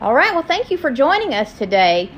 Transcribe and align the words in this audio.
All 0.00 0.14
right. 0.14 0.32
Well, 0.32 0.42
thank 0.42 0.70
you 0.70 0.78
for 0.78 0.90
joining 0.90 1.34
us 1.34 1.58
today 1.58 2.10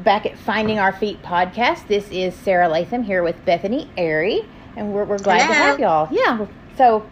back 0.00 0.26
at 0.26 0.36
Finding 0.36 0.80
Our 0.80 0.92
Feet 0.92 1.22
podcast. 1.22 1.86
This 1.86 2.10
is 2.10 2.34
Sarah 2.34 2.68
Latham 2.68 3.04
here 3.04 3.22
with 3.22 3.44
Bethany 3.44 3.88
Airy, 3.96 4.44
and 4.76 4.92
we're, 4.92 5.04
we're 5.04 5.18
glad 5.18 5.46
to 5.46 5.54
have 5.54 5.78
y'all. 5.78 6.08
Yeah. 6.10 6.48
So, 6.76 7.08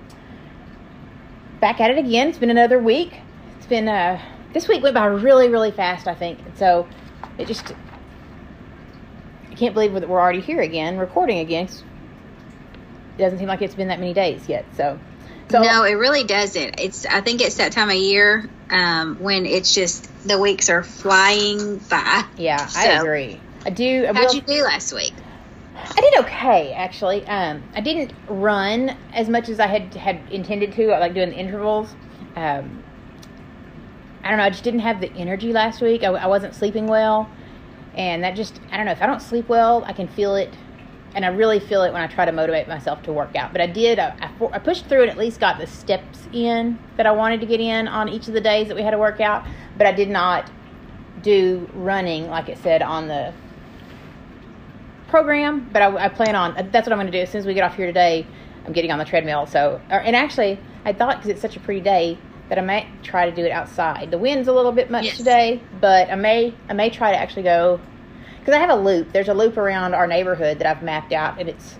back 1.61 1.81
at 1.81 1.93
it 1.93 1.99
again. 1.99 2.27
It's 2.27 2.39
been 2.39 2.51
another 2.51 2.81
week. 2.81 3.21
It's 3.57 3.67
been, 3.67 3.87
uh, 3.87 4.21
this 4.53 4.67
week 4.67 4.83
went 4.83 4.97
by 4.97 5.07
really, 5.07 5.49
really 5.49 5.71
fast, 5.71 6.09
I 6.09 6.15
think. 6.17 6.41
And 6.45 6.59
so, 6.59 6.89
it 7.39 7.47
just, 7.47 7.73
I 9.49 9.55
can't 9.55 9.75
believe 9.75 9.93
that 9.93 10.09
we're 10.09 10.21
already 10.21 10.41
here 10.41 10.61
again, 10.61 10.99
recording 10.99 11.39
again. 11.39 11.67
It 11.67 13.19
doesn't 13.19 13.39
seem 13.39 13.47
like 13.47 13.63
it's 13.63 13.77
been 13.77 13.87
that 13.89 14.01
many 14.01 14.13
days 14.13 14.49
yet. 14.49 14.65
So, 14.77 14.99
so 15.51 15.63
no, 15.63 15.85
it 15.85 15.93
really 15.93 16.25
doesn't. 16.25 16.81
It's 16.81 17.07
I 17.07 17.21
think 17.21 17.41
it's 17.41 17.59
that 17.59 17.71
time 17.71 17.91
of 17.91 17.95
year 17.95 18.51
um, 18.71 19.17
when 19.21 19.47
it's 19.47 19.75
just 19.75 20.09
the 20.27 20.39
weeks 20.39 20.69
are 20.71 20.83
flying 20.83 21.79
by. 21.79 22.25
yeah, 22.37 22.69
I 22.77 22.89
agree. 23.01 23.41
I 23.65 23.71
do. 23.71 24.05
I 24.09 24.13
How'd 24.13 24.27
will- 24.29 24.35
you 24.37 24.41
do 24.43 24.63
last 24.65 24.93
week? 24.93 25.13
I 25.77 26.01
did 26.01 26.19
okay, 26.25 26.73
actually. 26.73 27.27
Um, 27.27 27.63
I 27.75 27.81
didn't 27.81 28.13
run 28.29 28.97
as 29.13 29.29
much 29.29 29.49
as 29.49 29.61
I 29.61 29.67
had 29.67 29.95
had 29.95 30.21
intended 30.33 30.73
to. 30.73 30.91
I 30.91 30.99
like 30.99 31.15
doing 31.15 31.31
the 31.31 31.37
intervals. 31.37 31.95
Um, 32.35 32.83
I 34.25 34.31
don't 34.31 34.39
know. 34.39 34.45
I 34.45 34.51
just 34.51 34.65
didn't 34.65 34.81
have 34.81 35.01
the 35.01 35.13
energy 35.13 35.53
last 35.53 35.81
week. 35.81 36.03
I, 36.03 36.09
I 36.09 36.27
wasn't 36.27 36.55
sleeping 36.55 36.87
well, 36.87 37.31
and 37.95 38.25
that 38.25 38.35
just 38.37 38.59
I 38.73 38.77
don't 38.79 38.87
know. 38.87 38.93
If 38.93 39.03
I 39.03 39.07
don't 39.07 39.21
sleep 39.23 39.49
well, 39.49 39.85
I 39.87 39.93
can 39.93 40.09
feel 40.09 40.35
it, 40.35 40.53
and 41.17 41.25
I 41.25 41.29
really 41.29 41.59
feel 41.59 41.83
it 41.83 41.95
when 41.95 42.03
I 42.03 42.07
try 42.09 42.27
to 42.27 42.31
motivate 42.31 42.69
myself 42.69 43.03
to 43.05 43.13
work 43.13 43.35
out. 43.37 43.51
But 43.51 43.63
I 43.63 43.67
did. 43.67 43.99
Uh, 43.99 44.13
I, 44.21 44.27
I, 44.27 44.49
I 44.53 44.59
pushed 44.59 44.85
through 44.87 45.01
and 45.03 45.11
at 45.11 45.17
least 45.17 45.41
got 45.41 45.59
the 45.59 45.67
steps 45.67 46.29
in 46.31 46.79
that 46.99 47.07
I 47.07 47.13
wanted 47.13 47.41
to 47.41 47.47
get 47.47 47.59
in 47.59 47.89
on 47.89 48.11
each 48.11 48.29
of 48.29 48.35
the 48.35 48.41
days 48.41 48.69
that 48.69 48.77
we 48.77 48.83
had 48.83 48.91
to 48.91 48.99
work 48.99 49.19
out. 49.21 49.47
But 49.79 49.87
I 49.87 49.93
did 49.93 50.11
not 50.11 50.51
do 51.23 51.69
running 51.73 52.29
like 52.29 52.51
it 52.51 52.59
said 52.59 52.83
on 52.83 53.09
the 53.09 53.33
program, 55.09 55.69
but 55.73 55.81
I, 55.81 56.05
I 56.05 56.09
plan 56.11 56.37
on. 56.37 56.57
Uh, 56.57 56.69
that's 56.71 56.87
what 56.87 56.93
I'm 56.93 56.99
going 56.99 57.11
to 57.11 57.19
do 57.19 57.23
as 57.23 57.31
soon 57.31 57.39
as 57.41 57.47
we 57.47 57.55
get 57.55 57.65
off 57.65 57.77
here 57.77 57.87
today. 57.87 58.27
I'm 58.67 58.75
getting 58.75 58.93
on 58.93 58.99
the 58.99 59.05
treadmill. 59.07 59.47
So, 59.47 59.81
or, 59.91 60.01
and 60.01 60.15
actually, 60.15 60.61
I 60.85 60.93
thought 60.93 61.17
because 61.17 61.31
it's 61.31 61.41
such 61.41 61.57
a 61.57 61.61
pretty 61.61 61.81
day 61.81 62.19
that 62.51 62.59
I 62.59 62.63
might 62.63 62.87
try 63.03 63.29
to 63.29 63.35
do 63.35 63.45
it 63.45 63.53
outside. 63.53 64.11
The 64.11 64.19
wind's 64.19 64.49
a 64.49 64.53
little 64.53 64.73
bit 64.73 64.91
much 64.91 65.05
Yes. 65.05 65.17
today, 65.17 65.63
but 65.81 66.11
I 66.11 66.15
may 66.15 66.53
I 66.69 66.75
may 66.75 66.91
try 66.91 67.13
to 67.13 67.17
actually 67.17 67.45
go 67.45 67.81
because 68.47 68.59
I 68.59 68.61
have 68.61 68.71
a 68.71 68.81
loop. 68.81 69.13
There's 69.13 69.27
a 69.27 69.35
loop 69.35 69.57
around 69.57 69.93
our 69.95 70.07
neighborhood 70.07 70.61
that 70.61 70.69
I've 70.69 70.81
mapped 70.81 71.13
out, 71.13 71.41
and 71.41 71.49
it's 71.49 71.75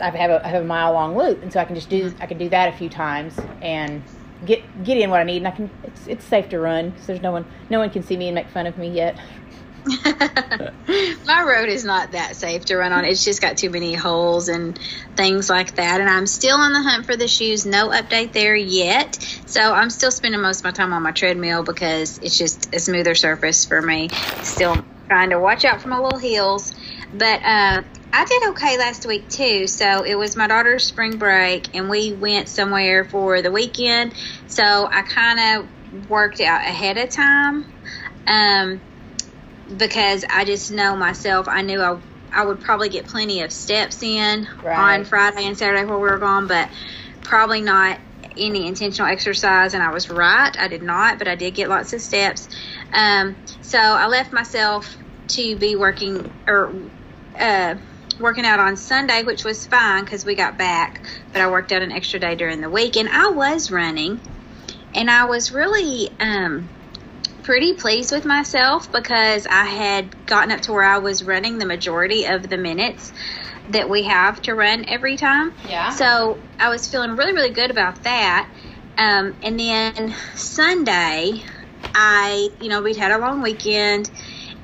I 0.00 0.08
have 0.16 0.30
a 0.30 0.44
I 0.44 0.48
have 0.48 0.62
a 0.62 0.66
mile 0.66 0.94
long 0.94 1.14
loop, 1.14 1.42
and 1.42 1.52
so 1.52 1.60
I 1.60 1.66
can 1.66 1.74
just 1.74 1.90
do 1.90 2.10
mm-hmm. 2.10 2.22
I 2.22 2.26
can 2.26 2.38
do 2.38 2.48
that 2.48 2.72
a 2.72 2.76
few 2.76 2.88
times 2.88 3.38
and 3.60 4.02
get 4.46 4.62
get 4.82 4.96
in 4.96 5.10
what 5.10 5.20
I 5.20 5.24
need, 5.24 5.36
and 5.36 5.48
I 5.48 5.50
can 5.50 5.70
it's 5.84 6.06
it's 6.06 6.24
safe 6.24 6.48
to 6.50 6.58
run. 6.58 6.94
So 7.00 7.08
there's 7.08 7.20
no 7.20 7.32
one 7.32 7.44
no 7.68 7.80
one 7.80 7.90
can 7.90 8.02
see 8.02 8.16
me 8.16 8.28
and 8.28 8.34
make 8.34 8.48
fun 8.48 8.66
of 8.66 8.78
me 8.78 8.88
yet. 8.88 9.20
My 11.26 11.42
road 11.42 11.68
is 11.68 11.84
not 11.84 12.12
that 12.12 12.34
safe 12.36 12.64
to 12.66 12.76
run 12.76 12.92
on. 12.92 13.04
It's 13.04 13.22
just 13.22 13.42
got 13.42 13.58
too 13.58 13.68
many 13.68 13.92
holes 13.92 14.48
and 14.48 14.78
things 15.16 15.50
like 15.50 15.76
that. 15.76 16.00
And 16.00 16.08
I'm 16.08 16.26
still 16.26 16.56
on 16.56 16.72
the 16.72 16.82
hunt 16.82 17.04
for 17.04 17.16
the 17.16 17.28
shoes. 17.28 17.64
No 17.64 17.88
update 17.88 18.32
there 18.32 18.56
yet. 18.56 19.14
So 19.46 19.60
I'm 19.60 19.90
still 19.90 20.10
spending 20.10 20.40
most 20.40 20.60
of 20.60 20.64
my 20.64 20.72
time 20.72 20.92
on 20.92 21.02
my 21.02 21.12
treadmill 21.12 21.62
because 21.62 22.18
it's 22.18 22.36
just 22.36 22.74
a 22.74 22.80
smoother 22.80 23.14
surface 23.14 23.64
for 23.64 23.80
me. 23.80 24.08
Still 24.42 24.84
trying 25.10 25.30
to 25.30 25.40
watch 25.40 25.64
out 25.64 25.80
for 25.82 25.88
my 25.88 25.98
little 25.98 26.18
heels. 26.18 26.72
But 27.12 27.40
uh, 27.44 27.82
I 28.12 28.24
did 28.24 28.50
okay 28.50 28.78
last 28.78 29.06
week 29.06 29.28
too. 29.30 29.66
So 29.66 30.04
it 30.04 30.16
was 30.16 30.36
my 30.36 30.46
daughter's 30.48 30.86
spring 30.86 31.18
break 31.18 31.68
and 31.74 31.88
we 31.90 32.12
went 32.14 32.48
somewhere 32.48 33.04
for 33.04 33.42
the 33.42 33.52
weekend. 33.52 34.14
So 34.46 34.64
I 34.64 35.02
kind 35.02 35.40
of 35.94 36.08
worked 36.08 36.40
out 36.40 36.62
ahead 36.62 36.98
of 36.98 37.10
time. 37.10 37.66
Um, 38.26 38.82
because 39.76 40.24
I 40.30 40.44
just 40.44 40.70
know 40.70 40.96
myself. 40.96 41.48
I 41.48 41.62
knew 41.62 41.80
I 41.80 42.00
I 42.32 42.44
would 42.44 42.60
probably 42.60 42.90
get 42.90 43.06
plenty 43.06 43.42
of 43.42 43.52
steps 43.52 44.02
in 44.02 44.48
Right. 44.62 44.98
on 44.98 45.04
Friday 45.04 45.46
and 45.46 45.56
Saturday 45.56 45.84
where 45.84 45.98
we 45.98 46.10
were 46.10 46.18
gone, 46.18 46.46
but 46.46 46.70
probably 47.22 47.62
not 47.62 48.00
any 48.36 48.66
intentional 48.66 49.10
exercise. 49.10 49.74
And 49.74 49.82
I 49.82 49.90
was 49.92 50.10
right. 50.10 50.54
I 50.58 50.68
did 50.68 50.82
not, 50.82 51.18
but 51.18 51.28
I 51.28 51.36
did 51.36 51.54
get 51.54 51.68
lots 51.70 51.92
of 51.94 52.02
steps. 52.02 52.48
Um, 52.92 53.38
so 53.68 53.78
I 53.78 54.06
left 54.06 54.32
myself 54.32 54.96
to 55.28 55.56
be 55.56 55.76
working 55.76 56.32
or 56.46 56.72
uh, 57.38 57.74
working 58.18 58.46
out 58.46 58.60
on 58.60 58.78
Sunday, 58.78 59.24
which 59.24 59.44
was 59.44 59.66
fine 59.66 60.04
because 60.04 60.24
we 60.24 60.34
got 60.34 60.56
back. 60.56 61.02
But 61.32 61.42
I 61.42 61.50
worked 61.50 61.70
out 61.70 61.82
an 61.82 61.92
extra 61.92 62.18
day 62.18 62.34
during 62.34 62.62
the 62.62 62.70
week, 62.70 62.96
and 62.96 63.10
I 63.10 63.28
was 63.28 63.70
running, 63.70 64.20
and 64.94 65.10
I 65.10 65.26
was 65.26 65.52
really. 65.52 66.10
Um, 66.18 66.68
pretty 67.42 67.72
pleased 67.72 68.12
with 68.12 68.26
myself 68.26 68.92
because 68.92 69.46
I 69.46 69.64
had 69.64 70.26
gotten 70.26 70.50
up 70.50 70.60
to 70.62 70.72
where 70.72 70.84
I 70.84 70.98
was 70.98 71.24
running 71.24 71.56
the 71.56 71.64
majority 71.64 72.26
of 72.26 72.46
the 72.46 72.58
minutes 72.58 73.10
that 73.70 73.88
we 73.88 74.02
have 74.02 74.42
to 74.42 74.54
run 74.54 74.84
every 74.86 75.16
time. 75.16 75.54
Yeah. 75.66 75.88
So 75.88 76.38
I 76.60 76.68
was 76.68 76.86
feeling 76.86 77.16
really, 77.16 77.32
really 77.32 77.48
good 77.48 77.70
about 77.70 78.02
that. 78.02 78.50
Um, 78.98 79.34
and 79.42 79.58
then 79.58 80.14
Sunday, 80.34 81.42
I, 81.94 82.48
you 82.60 82.68
know, 82.68 82.82
we'd 82.82 82.96
had 82.96 83.10
a 83.10 83.18
long 83.18 83.42
weekend 83.42 84.10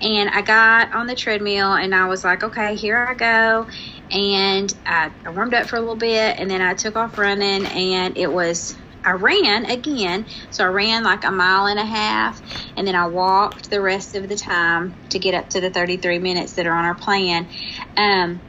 and 0.00 0.30
I 0.30 0.42
got 0.42 0.94
on 0.94 1.06
the 1.06 1.14
treadmill 1.14 1.72
and 1.72 1.94
I 1.94 2.06
was 2.06 2.24
like, 2.24 2.44
okay, 2.44 2.76
here 2.76 3.06
I 3.08 3.14
go. 3.14 3.66
And 4.10 4.72
I, 4.86 5.10
I 5.24 5.30
warmed 5.30 5.54
up 5.54 5.68
for 5.68 5.76
a 5.76 5.80
little 5.80 5.96
bit 5.96 6.38
and 6.38 6.50
then 6.50 6.60
I 6.60 6.74
took 6.74 6.96
off 6.96 7.18
running 7.18 7.66
and 7.66 8.16
it 8.16 8.32
was, 8.32 8.76
I 9.04 9.12
ran 9.12 9.66
again. 9.66 10.26
So 10.50 10.64
I 10.64 10.68
ran 10.68 11.04
like 11.04 11.24
a 11.24 11.30
mile 11.30 11.66
and 11.66 11.78
a 11.78 11.84
half 11.84 12.40
and 12.76 12.86
then 12.86 12.94
I 12.94 13.06
walked 13.06 13.70
the 13.70 13.80
rest 13.80 14.14
of 14.14 14.28
the 14.28 14.36
time 14.36 14.96
to 15.10 15.18
get 15.18 15.34
up 15.34 15.50
to 15.50 15.60
the 15.60 15.70
33 15.70 16.18
minutes 16.18 16.54
that 16.54 16.66
are 16.66 16.76
on 16.76 16.84
our 16.84 16.94
plan. 16.94 17.48
Um, 17.96 18.42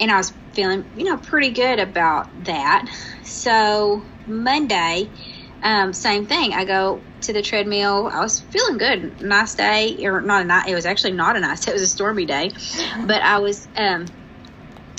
and 0.00 0.10
I 0.10 0.16
was 0.16 0.32
feeling, 0.52 0.84
you 0.94 1.04
know, 1.04 1.18
pretty 1.18 1.52
good 1.52 1.78
about 1.78 2.44
that. 2.44 2.86
So 3.22 4.04
Monday, 4.26 5.12
um, 5.62 5.92
same 5.92 6.26
thing. 6.26 6.52
I 6.54 6.64
go 6.64 7.02
to 7.22 7.32
the 7.32 7.42
treadmill. 7.42 8.10
I 8.12 8.20
was 8.20 8.40
feeling 8.40 8.78
good. 8.78 9.20
Nice 9.20 9.54
day, 9.54 9.98
or 10.04 10.20
not 10.20 10.42
a 10.42 10.44
nice. 10.44 10.68
It 10.68 10.74
was 10.74 10.86
actually 10.86 11.12
not 11.12 11.36
a 11.36 11.40
nice 11.40 11.64
day. 11.64 11.72
It 11.72 11.74
was 11.74 11.82
a 11.82 11.88
stormy 11.88 12.24
day, 12.24 12.50
but 13.06 13.22
I 13.22 13.38
was, 13.38 13.68
um, 13.76 14.06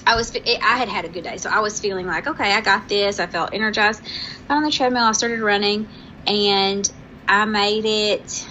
I 0.06 0.16
was, 0.16 0.36
I 0.36 0.78
had 0.78 0.90
had 0.90 1.06
a 1.06 1.10
good 1.10 1.24
day, 1.24 1.38
so 1.38 1.50
I 1.50 1.60
was 1.60 1.80
feeling 1.80 2.06
like, 2.06 2.28
okay, 2.28 2.54
I 2.54 2.62
got 2.62 2.88
this. 2.88 3.20
I 3.20 3.28
felt 3.28 3.52
energized. 3.54 4.02
Got 4.48 4.58
on 4.58 4.64
the 4.64 4.72
treadmill. 4.72 5.04
I 5.04 5.12
started 5.14 5.42
running, 5.42 5.90
and 6.28 6.90
I 7.28 7.46
made 7.46 7.86
it 7.86 8.48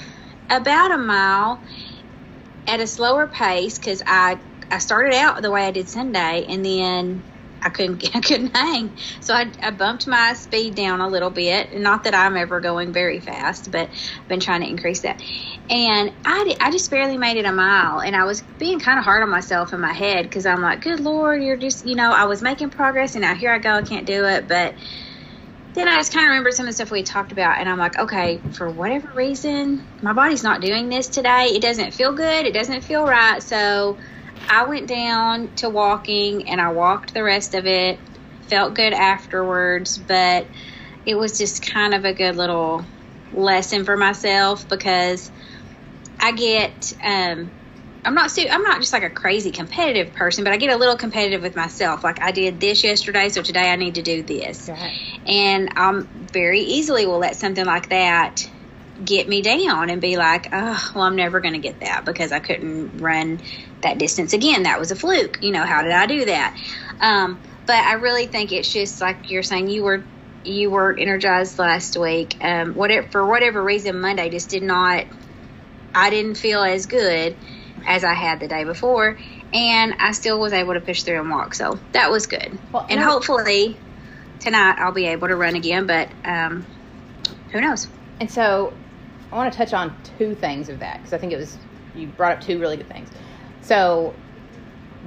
about 0.48 0.92
a 0.92 0.98
mile 0.98 1.62
at 2.66 2.80
a 2.80 2.86
slower 2.86 3.28
pace 3.28 3.78
because 3.78 4.02
I 4.06 4.38
I 4.70 4.78
started 4.78 5.14
out 5.14 5.42
the 5.42 5.50
way 5.50 5.66
I 5.66 5.70
did 5.70 5.88
Sunday, 5.88 6.46
and 6.48 6.64
then 6.64 7.24
I 7.62 7.70
couldn't 7.70 8.04
I 8.16 8.20
couldn't 8.20 8.56
hang, 8.56 8.96
so 9.20 9.34
I, 9.34 9.52
I 9.62 9.70
bumped 9.70 10.06
my 10.06 10.34
speed 10.34 10.74
down 10.74 11.00
a 11.00 11.08
little 11.08 11.30
bit. 11.30 11.74
Not 11.78 12.04
that 12.04 12.14
I'm 12.14 12.36
ever 12.36 12.60
going 12.60 12.92
very 12.92 13.20
fast, 13.20 13.70
but 13.70 13.90
I've 13.90 14.28
been 14.28 14.40
trying 14.40 14.62
to 14.62 14.68
increase 14.68 15.02
that. 15.02 15.20
And 15.68 16.12
I 16.24 16.44
did, 16.44 16.56
I 16.60 16.70
just 16.70 16.90
barely 16.90 17.18
made 17.18 17.36
it 17.36 17.44
a 17.46 17.52
mile, 17.52 18.00
and 18.00 18.16
I 18.16 18.24
was 18.24 18.42
being 18.58 18.80
kind 18.80 18.98
of 18.98 19.04
hard 19.04 19.22
on 19.22 19.30
myself 19.30 19.72
in 19.72 19.80
my 19.80 19.92
head 19.92 20.24
because 20.24 20.46
I'm 20.46 20.62
like, 20.62 20.82
good 20.82 21.00
lord, 21.00 21.42
you're 21.42 21.56
just 21.56 21.84
you 21.86 21.96
know 21.96 22.12
I 22.12 22.24
was 22.24 22.42
making 22.42 22.70
progress, 22.70 23.14
and 23.14 23.22
now 23.22 23.34
here 23.34 23.52
I 23.52 23.58
go, 23.58 23.74
I 23.74 23.82
can't 23.82 24.06
do 24.06 24.24
it, 24.26 24.48
but 24.48 24.76
then 25.74 25.86
I 25.86 25.96
just 25.96 26.12
kind 26.12 26.24
of 26.26 26.30
remembered 26.30 26.54
some 26.54 26.66
of 26.66 26.70
the 26.70 26.74
stuff 26.74 26.90
we 26.90 27.04
talked 27.04 27.30
about, 27.32 27.58
and 27.60 27.68
I'm 27.68 27.78
like, 27.78 27.98
okay, 27.98 28.42
for 28.50 28.70
whatever 28.70 29.08
reason, 29.14 29.86
my 30.02 30.12
body's 30.12 30.42
not 30.42 30.60
doing 30.60 30.88
this 30.88 31.08
today. 31.08 31.46
It 31.54 31.62
doesn't 31.62 31.94
feel 31.94 32.12
good. 32.12 32.44
It 32.46 32.54
doesn't 32.54 32.82
feel 32.82 33.04
right. 33.04 33.40
So 33.42 33.98
I 34.48 34.66
went 34.66 34.88
down 34.88 35.54
to 35.56 35.68
walking, 35.68 36.48
and 36.48 36.60
I 36.60 36.72
walked 36.72 37.14
the 37.14 37.22
rest 37.22 37.54
of 37.54 37.66
it. 37.66 38.00
Felt 38.48 38.74
good 38.74 38.92
afterwards, 38.92 39.96
but 39.96 40.48
it 41.06 41.14
was 41.14 41.38
just 41.38 41.62
kind 41.62 41.94
of 41.94 42.04
a 42.04 42.12
good 42.12 42.36
little 42.36 42.84
lesson 43.32 43.84
for 43.84 43.96
myself 43.96 44.68
because 44.68 45.30
I 46.18 46.32
get 46.32 46.92
um, 47.02 47.52
I'm 48.04 48.14
not 48.14 48.30
su- 48.30 48.48
I'm 48.50 48.62
not 48.62 48.80
just 48.80 48.92
like 48.92 49.02
a 49.02 49.10
crazy 49.10 49.50
competitive 49.50 50.14
person, 50.14 50.44
but 50.44 50.52
I 50.52 50.56
get 50.56 50.72
a 50.72 50.76
little 50.76 50.96
competitive 50.96 51.42
with 51.42 51.56
myself. 51.56 52.02
Like 52.02 52.22
I 52.22 52.32
did 52.32 52.60
this 52.60 52.82
yesterday, 52.82 53.28
so 53.28 53.42
today 53.42 53.70
I 53.70 53.76
need 53.76 53.96
to 53.96 54.02
do 54.02 54.22
this. 54.22 54.68
Right. 54.68 54.96
And 55.26 55.70
I'm 55.76 56.08
very 56.32 56.60
easily 56.60 57.06
will 57.06 57.18
let 57.18 57.36
something 57.36 57.64
like 57.64 57.90
that 57.90 58.48
get 59.04 59.28
me 59.28 59.42
down 59.42 59.90
and 59.90 60.00
be 60.00 60.16
like, 60.16 60.48
oh, 60.52 60.90
well, 60.94 61.04
I'm 61.04 61.16
never 61.16 61.40
going 61.40 61.54
to 61.54 61.60
get 61.60 61.80
that 61.80 62.04
because 62.04 62.32
I 62.32 62.38
couldn't 62.38 62.98
run 62.98 63.40
that 63.82 63.98
distance 63.98 64.32
again. 64.32 64.64
That 64.64 64.78
was 64.78 64.90
a 64.90 64.96
fluke. 64.96 65.38
You 65.42 65.52
know, 65.52 65.64
how 65.64 65.82
did 65.82 65.92
I 65.92 66.06
do 66.06 66.24
that? 66.26 66.56
Um, 67.00 67.40
but 67.66 67.76
I 67.76 67.94
really 67.94 68.26
think 68.26 68.52
it's 68.52 68.72
just 68.72 69.00
like 69.00 69.30
you're 69.30 69.42
saying, 69.42 69.68
you 69.68 69.84
were 69.84 70.04
you 70.42 70.70
were 70.70 70.96
energized 70.98 71.58
last 71.58 71.96
week. 71.96 72.36
Um, 72.40 72.74
whatever 72.74 73.06
for 73.08 73.26
whatever 73.26 73.62
reason, 73.62 74.00
Monday 74.00 74.30
just 74.30 74.50
did 74.50 74.62
not. 74.62 75.06
I 75.94 76.10
didn't 76.10 76.36
feel 76.36 76.62
as 76.62 76.86
good 76.86 77.36
as 77.86 78.04
I 78.04 78.14
had 78.14 78.40
the 78.40 78.48
day 78.48 78.64
before, 78.64 79.18
and 79.52 79.94
I 79.98 80.12
still 80.12 80.38
was 80.38 80.52
able 80.52 80.74
to 80.74 80.80
push 80.80 81.02
through 81.02 81.20
and 81.20 81.30
walk. 81.30 81.54
So 81.54 81.78
that 81.92 82.10
was 82.10 82.26
good. 82.26 82.58
Well, 82.72 82.86
and 82.88 83.00
and 83.00 83.08
hopefully 83.08 83.78
tonight 84.40 84.76
I'll 84.78 84.92
be 84.92 85.06
able 85.06 85.28
to 85.28 85.36
run 85.36 85.56
again. 85.56 85.86
But 85.86 86.10
um, 86.24 86.66
who 87.52 87.60
knows? 87.60 87.88
And 88.18 88.30
so 88.30 88.74
I 89.32 89.36
want 89.36 89.52
to 89.52 89.56
touch 89.56 89.72
on 89.72 89.96
two 90.18 90.34
things 90.34 90.68
of 90.68 90.78
that 90.80 90.98
because 90.98 91.12
I 91.12 91.18
think 91.18 91.32
it 91.32 91.36
was 91.36 91.56
you 91.94 92.08
brought 92.08 92.32
up 92.32 92.40
two 92.40 92.58
really 92.58 92.76
good 92.76 92.88
things. 92.88 93.08
So 93.62 94.14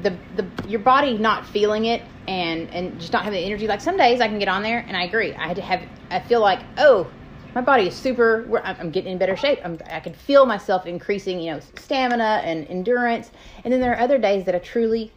the 0.01 0.15
the 0.35 0.47
your 0.67 0.79
body 0.79 1.17
not 1.17 1.45
feeling 1.45 1.85
it 1.85 2.01
and 2.27 2.69
and 2.71 2.99
just 2.99 3.13
not 3.13 3.23
having 3.23 3.39
the 3.39 3.45
energy. 3.45 3.67
Like 3.67 3.81
some 3.81 3.97
days 3.97 4.21
I 4.21 4.27
can 4.27 4.39
get 4.39 4.47
on 4.47 4.63
there 4.63 4.85
and 4.87 4.95
I 4.95 5.03
agree. 5.03 5.33
I 5.33 5.47
had 5.47 5.55
to 5.57 5.61
have. 5.61 5.81
I 6.09 6.19
feel 6.19 6.41
like 6.41 6.59
oh 6.77 7.09
my 7.55 7.61
body 7.61 7.87
is 7.87 7.95
super. 7.95 8.61
I'm 8.63 8.89
getting 8.89 9.11
in 9.11 9.17
better 9.17 9.35
shape. 9.35 9.59
I'm, 9.63 9.79
I 9.89 9.99
can 9.99 10.13
feel 10.13 10.45
myself 10.45 10.85
increasing, 10.85 11.39
you 11.39 11.51
know, 11.51 11.59
stamina 11.75 12.41
and 12.43 12.67
endurance. 12.67 13.31
And 13.63 13.71
then 13.71 13.79
there 13.79 13.93
are 13.93 13.99
other 13.99 14.17
days 14.17 14.45
that 14.45 14.55
I 14.55 14.59
truly 14.59 15.11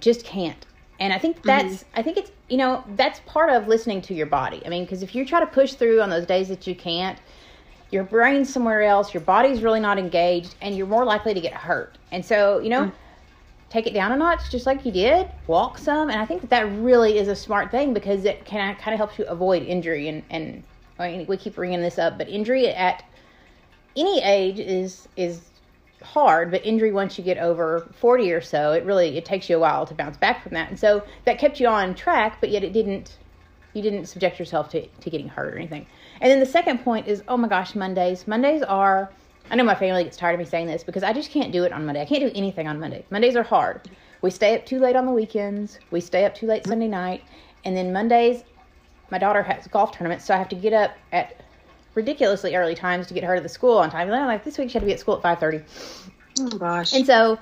just 0.00 0.24
can't. 0.24 0.66
And 0.98 1.12
I 1.12 1.18
think 1.18 1.42
that's, 1.42 1.74
mm-hmm. 1.74 1.98
I 1.98 2.02
think 2.02 2.16
it's, 2.16 2.30
you 2.48 2.56
know, 2.56 2.84
that's 2.96 3.20
part 3.26 3.50
of 3.50 3.68
listening 3.68 4.02
to 4.02 4.14
your 4.14 4.26
body. 4.26 4.62
I 4.64 4.68
mean, 4.68 4.84
because 4.84 5.02
if 5.02 5.14
you 5.14 5.24
try 5.24 5.40
to 5.40 5.46
push 5.46 5.74
through 5.74 6.00
on 6.00 6.10
those 6.10 6.26
days 6.26 6.48
that 6.48 6.66
you 6.66 6.74
can't, 6.74 7.18
your 7.90 8.04
brain's 8.04 8.52
somewhere 8.52 8.82
else, 8.82 9.14
your 9.14 9.22
body's 9.22 9.62
really 9.62 9.80
not 9.80 9.98
engaged, 9.98 10.56
and 10.60 10.76
you're 10.76 10.86
more 10.86 11.04
likely 11.04 11.34
to 11.34 11.40
get 11.40 11.52
hurt. 11.52 11.98
And 12.12 12.24
so, 12.24 12.58
you 12.58 12.68
know, 12.68 12.86
mm-hmm 12.86 12.96
take 13.74 13.88
it 13.88 13.94
down 13.94 14.12
a 14.12 14.16
notch 14.16 14.50
just 14.50 14.66
like 14.66 14.86
you 14.86 14.92
did 14.92 15.28
walk 15.48 15.78
some 15.78 16.08
and 16.08 16.20
i 16.20 16.24
think 16.24 16.40
that 16.40 16.50
that 16.50 16.62
really 16.78 17.18
is 17.18 17.26
a 17.26 17.34
smart 17.34 17.72
thing 17.72 17.92
because 17.92 18.24
it 18.24 18.44
can 18.44 18.76
kind 18.76 18.94
of 18.94 18.98
helps 18.98 19.18
you 19.18 19.24
avoid 19.26 19.64
injury 19.64 20.08
and 20.08 20.22
and 20.30 20.62
I 20.96 21.10
mean, 21.10 21.26
we 21.26 21.36
keep 21.36 21.56
bringing 21.56 21.80
this 21.80 21.98
up 21.98 22.16
but 22.16 22.28
injury 22.28 22.68
at 22.68 23.02
any 23.96 24.22
age 24.22 24.60
is 24.60 25.08
is 25.16 25.50
hard 26.02 26.52
but 26.52 26.64
injury 26.64 26.92
once 26.92 27.18
you 27.18 27.24
get 27.24 27.36
over 27.38 27.92
40 27.98 28.32
or 28.32 28.40
so 28.40 28.72
it 28.72 28.84
really 28.84 29.18
it 29.18 29.24
takes 29.24 29.50
you 29.50 29.56
a 29.56 29.58
while 29.58 29.86
to 29.86 29.94
bounce 29.94 30.18
back 30.18 30.44
from 30.44 30.52
that 30.52 30.68
and 30.68 30.78
so 30.78 31.02
that 31.24 31.38
kept 31.40 31.58
you 31.58 31.66
on 31.66 31.96
track 31.96 32.36
but 32.40 32.50
yet 32.50 32.62
it 32.62 32.72
didn't 32.72 33.18
you 33.74 33.82
didn't 33.82 34.06
subject 34.06 34.38
yourself 34.38 34.70
to, 34.70 34.86
to 34.86 35.10
getting 35.10 35.28
hurt 35.28 35.52
or 35.52 35.56
anything 35.56 35.86
and 36.20 36.30
then 36.30 36.40
the 36.40 36.46
second 36.46 36.78
point 36.78 37.06
is 37.06 37.22
oh 37.28 37.36
my 37.36 37.48
gosh 37.48 37.74
mondays 37.74 38.26
mondays 38.26 38.62
are 38.62 39.10
I 39.50 39.56
know 39.56 39.64
my 39.64 39.74
family 39.74 40.04
gets 40.04 40.16
tired 40.16 40.34
of 40.34 40.38
me 40.38 40.46
saying 40.46 40.66
this 40.66 40.82
because 40.82 41.02
I 41.02 41.12
just 41.12 41.30
can't 41.30 41.52
do 41.52 41.64
it 41.64 41.72
on 41.72 41.84
Monday. 41.84 42.00
I 42.00 42.06
can't 42.06 42.22
do 42.22 42.30
anything 42.34 42.66
on 42.66 42.80
Monday. 42.80 43.04
Mondays 43.10 43.36
are 43.36 43.42
hard. 43.42 43.88
We 44.22 44.30
stay 44.30 44.56
up 44.56 44.64
too 44.64 44.78
late 44.80 44.96
on 44.96 45.04
the 45.04 45.12
weekends. 45.12 45.78
We 45.90 46.00
stay 46.00 46.24
up 46.24 46.34
too 46.34 46.46
late 46.46 46.66
Sunday 46.66 46.88
night. 46.88 47.22
And 47.64 47.76
then 47.76 47.92
Mondays, 47.92 48.42
my 49.10 49.18
daughter 49.18 49.42
has 49.42 49.66
golf 49.66 49.92
tournaments, 49.92 50.24
so 50.24 50.34
I 50.34 50.38
have 50.38 50.48
to 50.48 50.56
get 50.56 50.72
up 50.72 50.92
at 51.12 51.42
ridiculously 51.94 52.56
early 52.56 52.74
times 52.74 53.06
to 53.08 53.14
get 53.14 53.22
her 53.24 53.36
to 53.36 53.42
the 53.42 53.48
school 53.48 53.76
on 53.76 53.90
time. 53.90 54.08
And 54.08 54.16
I'm 54.16 54.26
like, 54.26 54.44
this 54.44 54.56
week 54.56 54.70
she 54.70 54.74
had 54.74 54.80
to 54.80 54.86
be 54.86 54.92
at 54.92 55.00
school 55.00 55.20
at 55.22 55.40
5.30. 55.40 55.64
Oh, 56.40 56.58
gosh. 56.58 56.94
And 56.94 57.06
so 57.06 57.38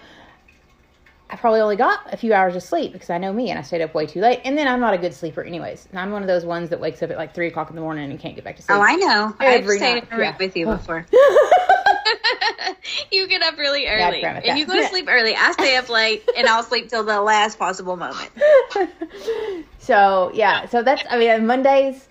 I 1.33 1.37
probably 1.37 1.61
only 1.61 1.77
got 1.77 2.13
a 2.13 2.17
few 2.19 2.35
hours 2.35 2.55
of 2.55 2.63
sleep 2.63 2.93
because 2.93 3.09
I 3.09 3.17
know 3.17 3.33
me 3.33 3.49
and 3.49 3.59
I 3.59 3.63
stayed 3.63 3.81
up 3.81 3.95
way 3.95 4.05
too 4.05 4.21
late. 4.21 4.43
And 4.45 4.57
then 4.57 4.69
I'm 4.69 4.81
not 4.81 4.93
a 4.93 4.99
good 4.99 5.15
sleeper, 5.15 5.43
anyways. 5.43 5.89
And 5.91 5.99
I'm 5.99 6.13
one 6.13 6.21
of 6.21 6.29
those 6.29 6.45
ones 6.45 6.69
that 6.69 6.79
wakes 6.79 7.03
up 7.03 7.11
at 7.11 7.17
like 7.17 7.35
3 7.35 7.47
o'clock 7.47 7.71
in 7.71 7.75
the 7.75 7.81
morning 7.81 8.11
and 8.11 8.21
can't 8.21 8.35
get 8.35 8.45
back 8.45 8.57
to 8.57 8.63
sleep. 8.63 8.77
Oh, 8.77 8.83
I 8.83 8.97
know. 8.97 9.35
Every 9.41 9.77
I've 9.77 9.79
stayed 9.79 9.95
night. 9.95 10.09
in 10.09 10.13
a 10.13 10.17
room 10.19 10.27
yeah. 10.27 10.37
with 10.39 10.57
you 10.57 10.67
before. 10.67 11.07
you 13.13 13.27
get 13.29 13.43
up 13.43 13.57
really 13.57 13.87
early 13.87 14.23
and 14.23 14.59
you 14.59 14.67
go 14.67 14.75
to 14.75 14.87
sleep 14.89 15.07
early. 15.09 15.35
I 15.35 15.53
stay 15.53 15.77
up 15.77 15.89
late 15.89 16.29
and 16.37 16.47
I'll 16.47 16.63
sleep 16.63 16.89
till 16.89 17.05
the 17.05 17.21
last 17.21 17.59
possible 17.59 17.97
moment. 17.97 18.31
so 19.79 20.31
yeah, 20.35 20.67
so 20.67 20.83
that's 20.83 21.03
I 21.11 21.19
mean 21.19 21.47
Mondays. 21.47 22.09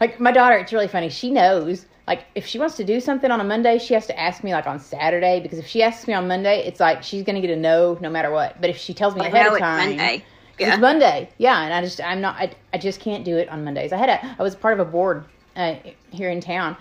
Like 0.00 0.18
my 0.18 0.32
daughter, 0.32 0.56
it's 0.56 0.72
really 0.72 0.88
funny. 0.88 1.08
She 1.08 1.30
knows 1.30 1.86
like 2.06 2.24
if 2.34 2.46
she 2.46 2.58
wants 2.58 2.76
to 2.76 2.84
do 2.84 3.00
something 3.00 3.30
on 3.30 3.40
a 3.40 3.44
Monday, 3.44 3.78
she 3.78 3.94
has 3.94 4.06
to 4.06 4.18
ask 4.18 4.44
me 4.44 4.52
like 4.52 4.66
on 4.66 4.78
Saturday 4.78 5.40
because 5.40 5.58
if 5.58 5.66
she 5.66 5.82
asks 5.82 6.06
me 6.06 6.14
on 6.14 6.28
Monday, 6.28 6.66
it's 6.66 6.80
like 6.80 7.02
she's 7.02 7.22
gonna 7.22 7.40
get 7.40 7.50
a 7.50 7.56
no 7.56 7.98
no 8.00 8.10
matter 8.10 8.30
what. 8.30 8.60
But 8.60 8.70
if 8.70 8.76
she 8.76 8.94
tells 8.94 9.14
me 9.14 9.22
well, 9.22 9.34
ahead 9.34 9.52
of 9.52 9.58
time, 9.58 9.96
Monday. 9.96 10.24
Yeah. 10.58 10.74
It's 10.74 10.80
Monday, 10.80 11.30
yeah, 11.38 11.62
and 11.62 11.74
I 11.74 11.80
just 11.82 12.00
I'm 12.00 12.20
not 12.20 12.36
I, 12.36 12.54
I 12.72 12.78
just 12.78 13.00
can't 13.00 13.24
do 13.24 13.36
it 13.36 13.48
on 13.48 13.64
Mondays. 13.64 13.92
I 13.92 13.96
had 13.96 14.08
a 14.08 14.36
I 14.38 14.42
was 14.42 14.54
part 14.54 14.78
of 14.78 14.86
a 14.86 14.90
board 14.90 15.24
uh, 15.56 15.74
here 16.10 16.30
in 16.30 16.40
town, 16.40 16.76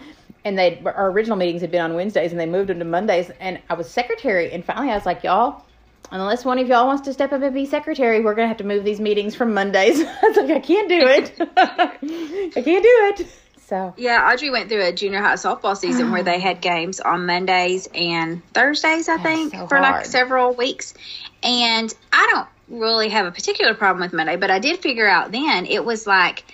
and 0.46 0.58
they 0.58 0.82
our 0.86 1.12
original 1.12 1.38
meetings 1.38 1.62
had 1.62 1.72
been 1.72 1.82
on 1.82 1.94
Wednesdays 1.94 2.32
and 2.32 2.40
they 2.40 2.46
moved 2.46 2.70
them 2.70 2.80
to 2.80 2.86
Mondays 2.86 3.32
and 3.40 3.60
I 3.70 3.74
was 3.76 3.90
secretary 3.90 4.52
and 4.52 4.64
finally 4.64 4.92
I 4.92 4.96
was 4.96 5.06
like 5.06 5.24
y'all 5.24 5.64
unless 6.12 6.46
one 6.46 6.60
of 6.60 6.68
y'all 6.68 6.86
wants 6.86 7.04
to 7.04 7.14
step 7.14 7.32
up 7.32 7.42
and 7.42 7.54
be 7.54 7.66
secretary 7.66 8.22
we're 8.22 8.36
gonna 8.36 8.48
have 8.48 8.58
to 8.58 8.64
move 8.64 8.84
these 8.84 9.00
meetings 9.00 9.36
from 9.36 9.54
Mondays 9.54 10.02
I 10.22 10.28
was 10.28 10.38
like 10.38 10.52
I 10.52 10.60
can't 10.60 10.90
do 10.90 11.00
it 11.00 11.34
I 11.58 12.62
can't 12.62 12.84
do 12.84 13.24
it 13.24 13.28
so 13.66 13.94
yeah 13.98 14.30
Audrey 14.32 14.50
went 14.50 14.70
through 14.70 14.84
a 14.84 14.92
junior 14.92 15.22
high 15.22 15.36
softball 15.36 15.76
season 15.76 16.12
where 16.12 16.24
they 16.24 16.40
had 16.40 16.62
games 16.62 17.00
on 17.00 17.26
Mondays 17.26 17.88
and 17.94 18.42
Thursdays 18.54 19.10
I 19.10 19.18
think 19.18 19.54
so 19.54 19.68
for 19.68 19.78
hard. 19.78 19.96
like 19.98 20.06
several 20.06 20.54
weeks 20.54 20.94
and 21.42 21.94
I 22.12 22.30
don't 22.32 22.80
really 22.80 23.10
have 23.10 23.26
a 23.26 23.32
particular 23.32 23.74
problem 23.74 24.02
with 24.02 24.14
Monday 24.14 24.36
but 24.36 24.52
I 24.52 24.60
did 24.60 24.80
figure 24.80 25.08
out 25.08 25.32
then 25.32 25.66
it 25.66 25.84
was 25.84 26.08
like 26.08 26.46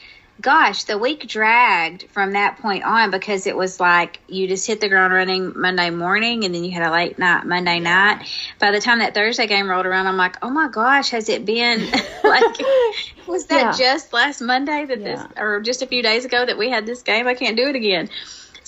gosh, 0.42 0.86
the 0.86 0.98
week 0.98 1.28
dragged 1.28 2.04
from 2.12 2.34
that 2.34 2.60
point 2.60 2.84
on 2.84 3.12
because 3.12 3.48
it 3.48 3.56
was 3.56 3.80
like 3.80 4.20
you 4.28 4.48
just 4.48 4.66
hit 4.66 4.80
the 4.82 4.90
ground 4.90 5.14
running 5.14 5.54
Monday 5.56 5.90
morning 5.90 6.46
and 6.46 6.56
then 6.56 6.64
you 6.64 6.72
had 6.72 6.84
a 6.84 6.92
late 6.92 7.20
night 7.20 7.46
Monday 7.46 7.76
yeah. 7.76 8.16
night. 8.16 8.28
By 8.60 8.72
the 8.72 8.80
time 8.80 9.00
that 9.00 9.14
Thursday 9.14 9.48
game 9.48 9.70
rolled 9.70 9.86
around, 9.86 10.08
I'm 10.08 10.18
like, 10.18 10.38
oh 10.42 10.50
my 10.50 10.70
gosh, 10.70 11.10
has 11.10 11.30
it 11.30 11.46
been 11.46 11.80
like, 12.24 12.58
was 13.28 13.48
that 13.48 13.78
yeah. 13.80 13.86
just 13.86 14.14
last 14.14 14.42
Monday 14.42 14.86
that 14.86 15.00
yeah. 15.00 15.28
this, 15.28 15.38
or 15.38 15.62
just 15.62 15.82
a 15.82 15.88
few 15.88 16.02
days 16.02 16.26
ago 16.26 16.46
that 16.46 16.58
we 16.58 16.70
had 16.70 16.86
this 16.86 17.02
game? 17.02 17.28
I 17.28 17.36
can't 17.36 17.58
do 17.58 17.68
it 17.68 17.76
again. 17.76 18.10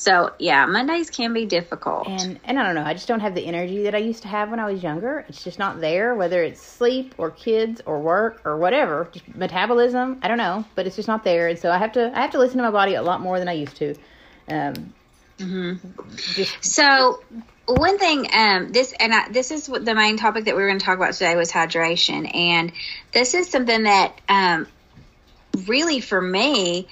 So 0.02 0.32
yeah, 0.40 0.66
Mondays 0.66 1.12
can 1.12 1.32
be 1.32 1.46
difficult. 1.46 2.08
And 2.08 2.40
and 2.44 2.58
I 2.58 2.64
don't 2.64 2.74
know, 2.74 2.84
I 2.84 2.94
just 2.94 3.08
don't 3.08 3.20
have 3.20 3.36
the 3.36 3.46
energy 3.46 3.84
that 3.84 3.94
I 3.94 4.00
used 4.00 4.24
to 4.24 4.30
have 4.30 4.50
when 4.50 4.60
I 4.60 4.66
was 4.66 4.82
younger. 4.82 5.24
It's 5.30 5.44
just 5.44 5.60
not 5.60 5.80
there, 5.80 6.16
whether 6.16 6.42
it's 6.42 6.60
sleep 6.60 7.14
or 7.20 7.30
kids 7.30 7.84
or 7.86 8.00
work 8.00 8.42
or 8.44 8.58
whatever, 8.58 9.08
just 9.12 9.28
metabolism. 9.36 10.18
I 10.24 10.28
don't 10.28 10.40
know, 10.40 10.66
but 10.74 10.88
it's 10.88 10.96
just 10.96 11.08
not 11.08 11.24
there. 11.24 11.50
And 11.50 11.60
so 11.60 11.70
I 11.70 11.78
have 11.78 11.92
to 11.92 12.12
I 12.18 12.22
have 12.22 12.32
to 12.32 12.40
listen 12.40 12.58
to 12.58 12.64
my 12.64 12.72
body 12.72 12.96
a 12.96 13.04
lot 13.04 13.22
more 13.22 13.38
than 13.38 13.48
I 13.48 13.54
used 13.54 13.76
to. 13.76 13.94
Um, 14.50 14.94
mm-hmm. 15.38 15.76
just, 16.16 16.66
so 16.66 17.22
one 17.68 18.00
thing 18.00 18.28
um, 18.34 18.72
this 18.72 18.96
and 19.00 19.14
I, 19.14 19.30
this 19.30 19.52
is 19.52 19.70
what 19.70 19.86
the 19.86 19.94
main 19.94 20.18
topic 20.18 20.46
that 20.46 20.56
we 20.56 20.64
were 20.64 20.68
going 20.68 20.80
to 20.80 20.86
talk 20.86 20.98
about 20.98 21.14
today 21.14 21.36
was 21.36 21.52
hydration 21.52 22.36
and 22.36 22.72
this 23.14 23.36
is 23.36 23.52
something 23.52 23.84
that 23.84 24.20
um, 24.28 24.66
really 25.68 26.00
for 26.00 26.20
me 26.20 26.88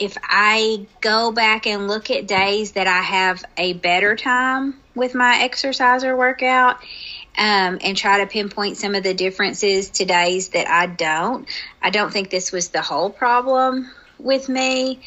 if 0.00 0.16
I 0.22 0.86
go 1.00 1.30
back 1.30 1.66
and 1.66 1.86
look 1.86 2.10
at 2.10 2.26
days 2.26 2.72
that 2.72 2.86
I 2.86 3.02
have 3.02 3.44
a 3.56 3.74
better 3.74 4.16
time 4.16 4.80
with 4.94 5.14
my 5.14 5.42
exercise 5.42 6.02
or 6.02 6.16
workout, 6.16 6.78
um, 7.38 7.78
and 7.82 7.96
try 7.96 8.18
to 8.18 8.26
pinpoint 8.26 8.76
some 8.76 8.94
of 8.94 9.02
the 9.02 9.14
differences 9.14 9.90
to 9.90 10.04
days 10.04 10.48
that 10.50 10.68
I 10.68 10.86
don't, 10.86 11.46
I 11.80 11.90
don't 11.90 12.12
think 12.12 12.30
this 12.30 12.50
was 12.50 12.68
the 12.68 12.82
whole 12.82 13.10
problem 13.10 13.90
with 14.18 14.48
me 14.48 15.00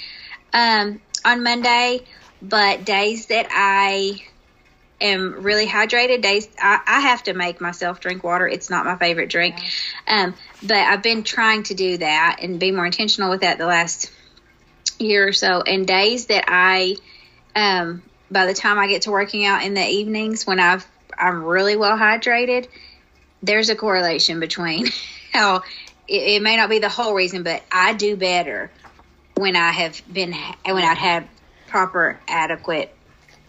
um, 0.53 1.01
on 1.25 1.43
Monday, 1.43 2.01
but 2.41 2.85
days 2.85 3.25
that 3.27 3.47
I 3.51 4.23
am 5.01 5.43
really 5.43 5.67
hydrated 5.67 6.21
days 6.21 6.47
I, 6.57 6.79
I, 6.87 6.99
have 7.01 7.23
to 7.23 7.33
make 7.33 7.59
myself 7.59 7.99
drink 7.99 8.23
water. 8.23 8.47
It's 8.47 8.69
not 8.69 8.85
my 8.85 8.95
favorite 8.95 9.29
drink. 9.29 9.55
Um, 10.07 10.33
but 10.61 10.77
i've 10.77 11.03
been 11.03 11.23
trying 11.23 11.63
to 11.63 11.73
do 11.73 11.97
that 11.97 12.39
and 12.41 12.59
be 12.59 12.71
more 12.71 12.85
intentional 12.85 13.29
with 13.29 13.41
that 13.41 13.57
the 13.57 13.65
last 13.65 14.09
year 14.99 15.27
or 15.27 15.33
so, 15.33 15.61
and 15.61 15.87
days 15.87 16.27
that 16.27 16.45
I, 16.47 16.95
um, 17.55 18.01
by 18.31 18.45
the 18.45 18.53
time 18.53 18.79
I 18.79 18.87
get 18.87 19.03
to 19.03 19.11
working 19.11 19.45
out 19.45 19.63
in 19.63 19.73
the 19.73 19.85
evenings 19.85 20.45
when 20.45 20.59
I've 20.59 20.87
I'm 21.17 21.43
really 21.43 21.75
well 21.75 21.97
hydrated, 21.97 22.67
there's 23.41 23.69
a 23.69 23.75
correlation 23.75 24.39
between 24.39 24.87
how 25.33 25.57
it, 26.07 26.23
it, 26.23 26.41
may 26.41 26.57
not 26.57 26.69
be 26.69 26.79
the 26.79 26.89
whole 26.89 27.13
reason, 27.13 27.43
but 27.43 27.63
I 27.71 27.93
do 27.93 28.15
better 28.15 28.71
when 29.35 29.55
I 29.55 29.71
have 29.71 30.01
been 30.11 30.33
when 30.65 30.83
I've 30.83 31.27
proper 31.67 32.19
adequate 32.27 32.95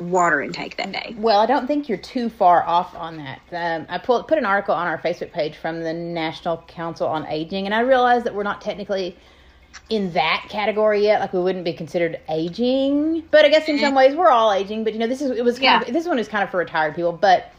water 0.00 0.40
intake 0.40 0.76
that 0.76 0.92
day. 0.92 1.14
Well, 1.16 1.38
I 1.38 1.46
don't 1.46 1.66
think 1.66 1.88
you're 1.88 1.98
too 1.98 2.28
far 2.28 2.62
off 2.62 2.94
on 2.94 3.18
that. 3.18 3.40
Um, 3.52 3.86
I 3.88 3.98
pulled, 3.98 4.26
put 4.26 4.38
an 4.38 4.46
article 4.46 4.74
on 4.74 4.86
our 4.86 4.98
Facebook 4.98 5.30
page 5.30 5.56
from 5.56 5.82
the 5.82 5.92
National 5.92 6.58
Council 6.66 7.06
on 7.06 7.26
Aging, 7.26 7.66
and 7.66 7.74
I 7.74 7.80
realized 7.80 8.26
that 8.26 8.34
we're 8.34 8.42
not 8.42 8.60
technically 8.60 9.16
in 9.90 10.12
that 10.12 10.46
category 10.48 11.02
yet. 11.02 11.20
Like 11.20 11.32
we 11.32 11.40
wouldn't 11.40 11.64
be 11.64 11.72
considered 11.72 12.20
aging, 12.28 13.22
but 13.30 13.44
I 13.44 13.48
guess 13.48 13.68
in 13.68 13.78
some 13.78 13.88
mm-hmm. 13.88 13.96
ways 13.96 14.16
we're 14.16 14.28
all 14.28 14.52
aging. 14.52 14.84
But 14.84 14.92
you 14.92 14.98
know, 14.98 15.06
this 15.06 15.20
is 15.20 15.30
it 15.30 15.44
was 15.44 15.56
kind 15.56 15.64
yeah. 15.64 15.82
of 15.82 15.92
this 15.92 16.06
one 16.06 16.18
is 16.18 16.28
kind 16.28 16.42
of 16.44 16.50
for 16.50 16.58
retired 16.58 16.94
people, 16.94 17.12
but 17.12 17.52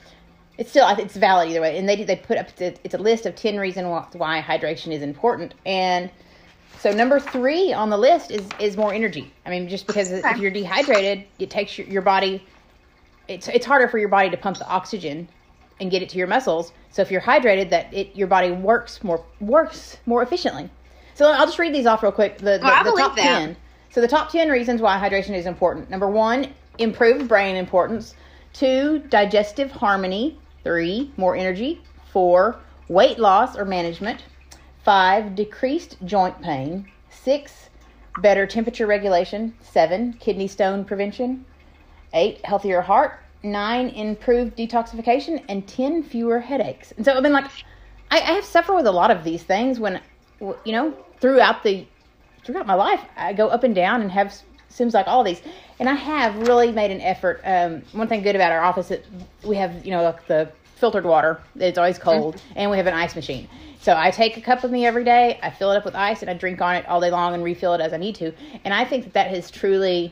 it's 0.58 0.70
still 0.70 0.88
it's 0.88 1.16
valid 1.16 1.50
either 1.50 1.62
way. 1.62 1.78
And 1.78 1.88
they 1.88 1.96
did 1.96 2.08
they 2.08 2.16
put 2.16 2.38
up 2.38 2.48
it's 2.60 2.94
a 2.94 2.98
list 2.98 3.26
of 3.26 3.36
ten 3.36 3.58
reasons 3.58 3.88
why 4.14 4.42
hydration 4.42 4.92
is 4.92 5.02
important, 5.02 5.54
and 5.66 6.10
so 6.80 6.92
number 6.92 7.20
three 7.20 7.74
on 7.74 7.90
the 7.90 7.98
list 7.98 8.32
is 8.32 8.48
is 8.60 8.78
more 8.78 8.94
energy. 8.94 9.32
I 9.46 9.50
mean, 9.50 9.68
just 9.68 9.88
because 9.88 10.12
okay. 10.12 10.30
if 10.30 10.38
you're 10.38 10.52
dehydrated, 10.52 11.26
it 11.40 11.50
takes 11.50 11.78
your, 11.78 11.88
your 11.88 12.02
body. 12.02 12.44
It's 13.28 13.48
it's 13.48 13.66
harder 13.66 13.88
for 13.88 13.98
your 13.98 14.10
body 14.10 14.30
to 14.30 14.38
pump 14.38 14.58
the 14.58 14.68
oxygen 14.68 15.28
and 15.80 15.92
get 15.92 16.02
it 16.02 16.10
to 16.10 16.18
your 16.18 16.28
muscles. 16.28 16.72
So 16.92 17.02
if 17.02 17.12
you're 17.12 17.22
hydrated, 17.22 17.70
that 17.72 17.94
it 17.94 18.16
your 18.16 18.28
body 18.28 18.52
works 18.52 19.04
more 19.04 19.24
works 19.40 19.98
more 20.06 20.22
efficiently. 20.22 20.70
So 21.16 21.32
I'll 21.32 21.46
just 21.46 21.58
read 21.60 21.74
these 21.74 21.86
off 21.88 22.04
real 22.04 22.12
quick. 22.12 22.38
The, 22.38 22.60
the, 22.60 22.62
oh, 22.64 22.84
the 22.84 23.02
top 23.02 23.16
that. 23.16 23.40
10. 23.40 23.58
So 23.90 24.02
the 24.02 24.08
top 24.08 24.32
10 24.32 24.50
reasons 24.50 24.82
why 24.82 25.00
hydration 25.00 25.34
is 25.34 25.46
important. 25.46 25.90
Number 25.90 26.10
one, 26.10 26.54
improved 26.78 27.28
brain 27.28 27.56
importance. 27.56 28.14
Two, 28.54 29.00
digestive 29.10 29.72
harmony. 29.72 30.38
Three, 30.64 31.12
more 31.18 31.36
energy. 31.36 31.82
Four, 32.12 32.58
weight 32.90 33.18
loss 33.18 33.58
or 33.58 33.66
management. 33.66 34.24
Five, 34.84 35.36
decreased 35.36 35.98
joint 36.06 36.42
pain. 36.42 36.88
Six, 37.10 37.70
better 38.22 38.46
temperature 38.46 38.86
regulation. 38.86 39.56
Seven, 39.62 40.14
kidney 40.20 40.48
stone 40.48 40.84
prevention. 40.86 41.46
eight, 42.14 42.46
healthier 42.46 42.82
heart, 42.82 43.20
nine, 43.44 43.90
improved 43.90 44.58
detoxification, 44.58 45.44
and 45.50 45.68
10 45.68 46.04
fewer 46.04 46.40
headaches. 46.40 46.92
And 46.98 47.06
so 47.06 47.14
I've 47.16 47.24
been 47.24 47.34
like, 47.34 47.50
I, 48.12 48.18
I 48.20 48.32
have 48.34 48.46
suffered 48.46 48.76
with 48.76 48.88
a 48.88 48.92
lot 48.92 49.12
of 49.12 49.24
these 49.24 49.44
things 49.44 49.80
when, 49.80 50.02
you 50.40 50.72
know, 50.72 50.94
throughout 51.20 51.64
the 51.64 51.86
throughout 52.44 52.68
my 52.68 52.76
life, 52.76 53.02
I 53.16 53.34
go 53.34 53.48
up 53.48 53.64
and 53.64 53.74
down 53.74 54.02
and 54.02 54.12
have 54.12 54.34
seems 54.70 54.94
like 54.94 55.08
all 55.08 55.24
these. 55.24 55.42
And 55.80 55.90
I 55.90 55.96
have 55.96 56.48
really 56.48 56.72
made 56.72 56.92
an 56.92 57.02
effort. 57.02 57.42
Um, 57.44 57.82
one 57.94 58.08
thing 58.08 58.22
good 58.22 58.36
about 58.36 58.52
our 58.52 58.62
office 58.62 58.92
is 58.92 59.06
we 59.44 59.56
have, 59.56 59.86
you 59.86 59.92
know, 59.92 60.04
like 60.04 60.28
the 60.28 60.52
filtered 60.76 61.06
water. 61.06 61.42
It's 61.56 61.78
always 61.78 61.98
cold, 61.98 62.36
mm-hmm. 62.36 62.54
and 62.58 62.72
we 62.72 62.78
have 62.78 62.88
an 62.88 62.94
ice 62.94 63.16
machine. 63.16 63.48
So 63.80 63.96
I 63.96 64.12
take 64.12 64.36
a 64.36 64.42
cup 64.42 64.64
of 64.64 64.72
me 64.72 64.86
every 64.86 65.04
day, 65.04 65.40
I 65.44 65.52
fill 65.52 65.72
it 65.72 65.78
up 65.78 65.86
with 65.86 65.96
ice, 65.96 66.22
and 66.22 66.30
I 66.30 66.34
drink 66.34 66.62
on 66.62 66.76
it 66.76 66.88
all 66.88 67.00
day 67.00 67.12
long 67.12 67.34
and 67.34 67.44
refill 67.44 67.74
it 67.74 67.82
as 67.82 67.94
I 67.94 67.98
need 67.98 68.16
to. 68.16 68.34
And 68.64 68.74
I 68.74 68.84
think 68.84 69.04
that 69.04 69.14
that 69.14 69.30
has 69.30 69.52
truly, 69.52 70.12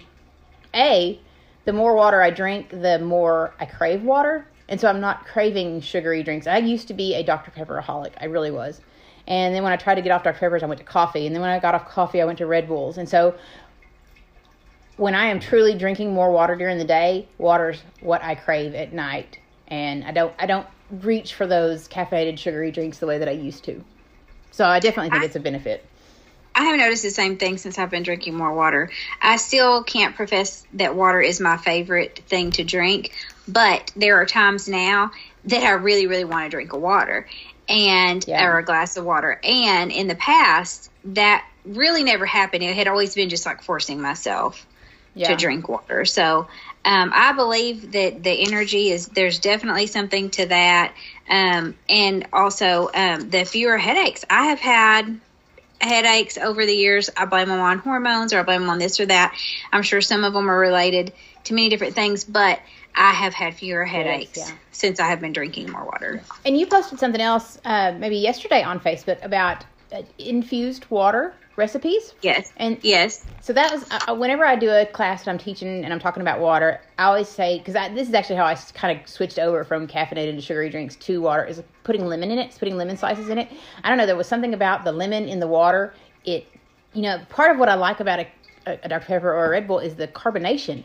a, 0.76 1.20
the 1.66 1.74
more 1.74 1.96
water 1.96 2.22
I 2.22 2.30
drink, 2.30 2.70
the 2.70 3.00
more 3.00 3.54
I 3.60 3.66
crave 3.66 4.04
water. 4.04 4.48
And 4.70 4.80
so 4.80 4.88
I'm 4.88 5.02
not 5.02 5.26
craving 5.26 5.82
sugary 5.82 6.24
drinks. 6.24 6.48
I 6.48 6.60
used 6.60 6.88
to 6.88 6.94
be 6.94 7.16
a 7.16 7.24
Dr. 7.24 7.52
Pepperaholic. 7.52 8.12
I 8.22 8.26
really 8.26 8.52
was. 8.52 8.80
And 9.28 9.56
then 9.56 9.64
when 9.64 9.72
I 9.72 9.78
tried 9.78 9.96
to 9.96 10.02
get 10.02 10.12
off 10.12 10.24
Dr. 10.24 10.40
Peppers, 10.40 10.64
I 10.64 10.66
went 10.66 10.80
to 10.80 10.86
coffee. 10.86 11.26
And 11.26 11.36
then 11.36 11.42
when 11.42 11.50
I 11.50 11.60
got 11.60 11.76
off 11.76 11.88
coffee, 11.88 12.22
I 12.22 12.26
went 12.26 12.40
to 12.40 12.46
Red 12.46 12.68
Bulls. 12.68 12.98
And 12.98 13.08
so 13.08 13.36
when 14.98 15.16
I 15.16 15.28
am 15.28 15.40
truly 15.40 15.76
drinking 15.76 16.14
more 16.14 16.32
water 16.32 16.56
during 16.56 16.78
the 16.78 16.86
day, 16.86 17.28
water's 17.38 17.82
what 18.02 18.24
I 18.24 18.36
crave 18.36 18.76
at 18.76 18.94
night. 18.94 19.40
And 19.68 20.04
I 20.04 20.12
don't 20.12 20.34
I 20.38 20.46
don't 20.46 20.68
reach 20.92 21.34
for 21.34 21.48
those 21.48 21.88
caffeinated 21.88 22.38
sugary 22.38 22.72
drinks 22.72 23.00
the 23.00 23.08
way 23.08 23.18
that 23.18 23.30
I 23.30 23.32
used 23.32 23.64
to. 23.66 23.84
So 24.52 24.66
I 24.66 24.80
definitely 24.80 25.10
think 25.12 25.24
I, 25.24 25.26
it's 25.26 25.36
a 25.36 25.40
benefit. 25.40 25.86
I 26.56 26.66
have 26.66 26.78
noticed 26.78 27.02
the 27.02 27.10
same 27.10 27.38
thing 27.38 27.58
since 27.58 27.80
I've 27.80 27.90
been 27.90 28.04
drinking 28.04 28.36
more 28.36 28.54
water. 28.54 28.92
I 29.20 29.38
still 29.38 29.84
can't 29.84 30.16
profess 30.16 30.64
that 30.74 30.96
water 30.96 31.20
is 31.20 31.40
my 31.40 31.58
favorite 31.58 32.20
thing 32.28 32.52
to 32.52 32.64
drink, 32.64 33.12
but 33.48 33.92
there 33.96 34.22
are 34.22 34.26
times 34.28 34.68
now 34.68 35.12
that 35.46 35.64
I 35.64 35.72
really, 35.72 36.06
really 36.06 36.26
want 36.26 36.46
to 36.46 36.50
drink 36.50 36.74
a 36.74 36.78
water 36.78 37.28
and 37.68 38.26
yeah. 38.28 38.46
or 38.46 38.58
a 38.60 38.64
glass 38.64 38.98
of 38.98 39.06
water. 39.06 39.40
And 39.44 39.92
in 39.92 40.08
the 40.08 40.16
past, 40.16 40.90
that 41.06 41.46
really 41.66 42.04
never 42.04 42.26
happened. 42.26 42.64
It 42.64 42.76
had 42.76 42.88
always 42.88 43.16
been 43.16 43.30
just 43.30 43.46
like 43.46 43.64
forcing 43.64 44.02
myself 44.02 44.66
yeah. 45.16 45.30
to 45.30 45.36
drink 45.36 45.68
water. 45.70 46.06
So 46.06 46.48
um, 46.86 47.12
I 47.14 47.34
believe 47.34 47.94
that 47.94 48.24
the 48.24 48.32
energy 48.32 48.90
is 48.90 49.08
there's 49.08 49.40
definitely 49.40 49.88
something 49.88 50.30
to 50.32 50.48
that. 50.48 50.94
Um, 51.30 51.76
and 51.88 52.28
also 52.34 52.90
um, 52.94 53.30
the 53.30 53.46
fewer 53.46 53.78
headaches. 53.78 54.26
I 54.30 54.48
have 54.48 54.60
had 54.60 55.20
headaches 55.80 56.38
over 56.38 56.66
the 56.66 56.74
years. 56.74 57.10
I 57.16 57.26
blame 57.26 57.50
them 57.50 57.60
on 57.60 57.80
hormones 57.80 58.34
or 58.34 58.40
I 58.40 58.44
blame 58.44 58.62
them 58.62 58.70
on 58.70 58.80
this 58.80 59.00
or 59.00 59.06
that. 59.06 59.36
I'm 59.72 59.84
sure 59.84 60.02
some 60.02 60.24
of 60.24 60.34
them 60.34 60.50
are 60.50 60.60
related 60.60 61.14
to 61.46 61.54
many 61.54 61.70
different 61.70 61.96
things, 61.96 62.24
but 62.24 62.60
I 62.96 63.12
have 63.12 63.34
had 63.34 63.56
fewer 63.56 63.86
headaches 63.86 64.38
yes, 64.38 64.50
yeah. 64.50 64.56
since 64.72 65.00
I 65.00 65.08
have 65.08 65.20
been 65.20 65.34
drinking 65.34 65.72
more 65.72 65.86
water. 65.86 66.22
And 66.46 66.58
you 66.58 66.68
posted 66.68 67.00
something 67.00 67.22
else 67.22 67.58
uh, 67.66 67.94
maybe 67.98 68.18
yesterday 68.18 68.62
on 68.62 68.80
Facebook 68.80 69.24
about 69.24 69.66
uh, 69.92 70.04
infused 70.20 70.86
water 70.90 71.34
recipes. 71.56 72.14
Yes. 72.22 72.52
And 72.58 72.78
yes. 72.82 73.26
So 73.42 73.54
that 73.54 73.72
was 73.72 73.84
uh, 73.92 74.00
uh 74.08 74.16
whenever 74.16 74.46
I 74.46 74.56
do 74.56 74.70
a 74.70 74.86
class 74.86 75.24
that 75.24 75.32
I'm 75.32 75.38
teaching 75.38 75.84
and 75.84 75.94
I'm 75.94 76.00
talking 76.00 76.22
about 76.22 76.40
water, 76.40 76.82
I 76.98 77.06
always 77.06 77.30
say 77.30 77.60
because 77.60 77.74
this 77.94 78.08
is 78.08 78.14
actually 78.14 78.38
how 78.38 78.46
I 78.46 78.56
kind 78.74 79.00
of 79.00 79.08
switched 79.08 79.40
over 79.40 79.64
from 79.64 79.88
caffeinated 79.88 80.36
to 80.36 80.42
sugary 80.42 80.70
drinks 80.70 80.96
to 80.98 81.22
water 81.22 81.46
is 81.46 81.62
putting 81.84 82.06
lemon 82.06 82.32
in 82.32 82.40
it, 82.40 82.56
putting 82.58 82.78
lemon 82.78 82.98
slices 82.98 83.30
in 83.30 83.38
it. 83.38 83.50
I 83.84 83.90
don't 83.90 83.98
know, 83.98 84.06
there 84.06 84.16
was 84.16 84.28
something 84.28 84.54
about 84.54 84.84
the 84.84 84.92
lemon 84.92 85.28
in 85.28 85.40
the 85.40 85.48
water. 85.48 85.94
It, 86.26 86.48
you 86.94 87.02
know, 87.02 87.20
part 87.30 87.52
of 87.52 87.58
what 87.58 87.70
I 87.70 87.74
like 87.74 88.00
about 88.00 88.20
a, 88.20 88.28
a 88.66 88.88
Dr 88.88 89.06
Pepper 89.06 89.34
or 89.34 89.46
a 89.46 89.50
Red 89.50 89.68
Bull 89.68 89.80
is 89.80 89.96
the 89.96 90.08
carbonation 90.08 90.84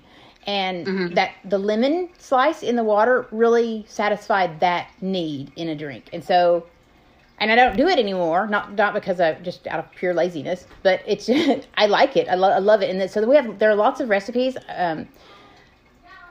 and 0.49 0.87
mm-hmm. 0.87 1.15
that 1.15 1.35
the 1.45 1.59
lemon 1.59 2.09
slice 2.17 2.63
in 2.63 2.75
the 2.75 2.83
water 2.83 3.29
really 3.31 3.85
satisfied 3.87 4.61
that 4.61 4.89
need 5.03 5.53
in 5.57 5.69
a 5.69 5.77
drink. 5.77 6.09
And 6.11 6.25
so, 6.25 6.67
and 7.37 7.53
I 7.53 7.55
don't 7.55 7.77
do 7.77 7.87
it 7.87 7.99
anymore, 7.99 8.47
not 8.47 8.73
not 8.73 8.95
because 8.95 9.21
I 9.21 9.35
just 9.35 9.67
out 9.67 9.79
of 9.79 9.91
pure 9.93 10.15
laziness, 10.15 10.67
but 10.83 11.03
it's 11.07 11.27
just, 11.27 11.69
I 11.77 11.85
like 11.85 12.17
it. 12.17 12.29
I, 12.29 12.35
lo- 12.35 12.49
I 12.49 12.61
love 12.61 12.81
it. 12.81 12.89
And 12.89 13.11
so 13.11 13.29
we 13.29 13.37
have 13.37 13.59
there 13.59 13.71
are 13.71 13.75
lots 13.75 14.01
of 14.01 14.09
recipes. 14.09 14.57
Um, 14.75 15.07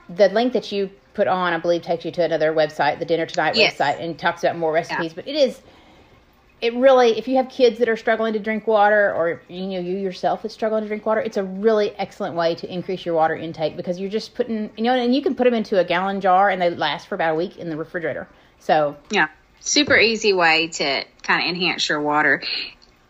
the 0.08 0.28
link 0.30 0.52
that 0.52 0.72
you 0.72 0.90
put 1.14 1.28
on, 1.28 1.52
I 1.52 1.58
believe, 1.58 1.82
takes 1.82 2.04
you 2.04 2.10
to 2.10 2.24
another 2.24 2.52
website, 2.52 2.98
the 2.98 3.04
Dinner 3.04 3.26
Tonight 3.26 3.54
yes. 3.54 3.76
website, 3.76 4.00
and 4.00 4.18
talks 4.18 4.42
about 4.42 4.58
more 4.58 4.72
recipes. 4.72 5.12
Yeah. 5.12 5.14
But 5.14 5.28
it 5.28 5.36
is 5.36 5.60
it 6.60 6.74
really 6.74 7.16
if 7.18 7.28
you 7.28 7.36
have 7.36 7.48
kids 7.48 7.78
that 7.78 7.88
are 7.88 7.96
struggling 7.96 8.32
to 8.32 8.38
drink 8.38 8.66
water 8.66 9.14
or 9.14 9.40
you 9.48 9.66
know 9.66 9.78
you 9.78 9.96
yourself 9.96 10.44
is 10.44 10.52
struggling 10.52 10.82
to 10.82 10.88
drink 10.88 11.06
water 11.06 11.20
it's 11.20 11.36
a 11.36 11.44
really 11.44 11.90
excellent 11.96 12.34
way 12.34 12.54
to 12.54 12.72
increase 12.72 13.06
your 13.06 13.14
water 13.14 13.36
intake 13.36 13.76
because 13.76 14.00
you're 14.00 14.10
just 14.10 14.34
putting 14.34 14.70
you 14.76 14.84
know 14.84 14.94
and 14.94 15.14
you 15.14 15.22
can 15.22 15.34
put 15.34 15.44
them 15.44 15.54
into 15.54 15.78
a 15.78 15.84
gallon 15.84 16.20
jar 16.20 16.50
and 16.50 16.60
they 16.60 16.70
last 16.70 17.06
for 17.06 17.14
about 17.14 17.32
a 17.32 17.34
week 17.34 17.56
in 17.58 17.70
the 17.70 17.76
refrigerator. 17.76 18.28
So 18.60 18.96
yeah. 19.10 19.28
Super 19.60 19.96
easy 19.96 20.32
way 20.32 20.68
to 20.68 21.04
kind 21.22 21.42
of 21.42 21.48
enhance 21.48 21.88
your 21.88 22.00
water. 22.00 22.42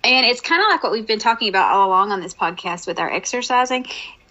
And 0.02 0.26
it's 0.26 0.40
kind 0.40 0.62
of 0.62 0.69
like 0.71 0.83
what 0.83 0.93
we've 0.93 1.07
been 1.07 1.19
talking 1.19 1.49
about 1.49 1.73
all 1.73 1.88
along 1.88 2.11
on 2.11 2.21
this 2.21 2.35
podcast 2.35 2.87
with 2.87 2.99
our 2.99 3.12
exercising 3.12 3.87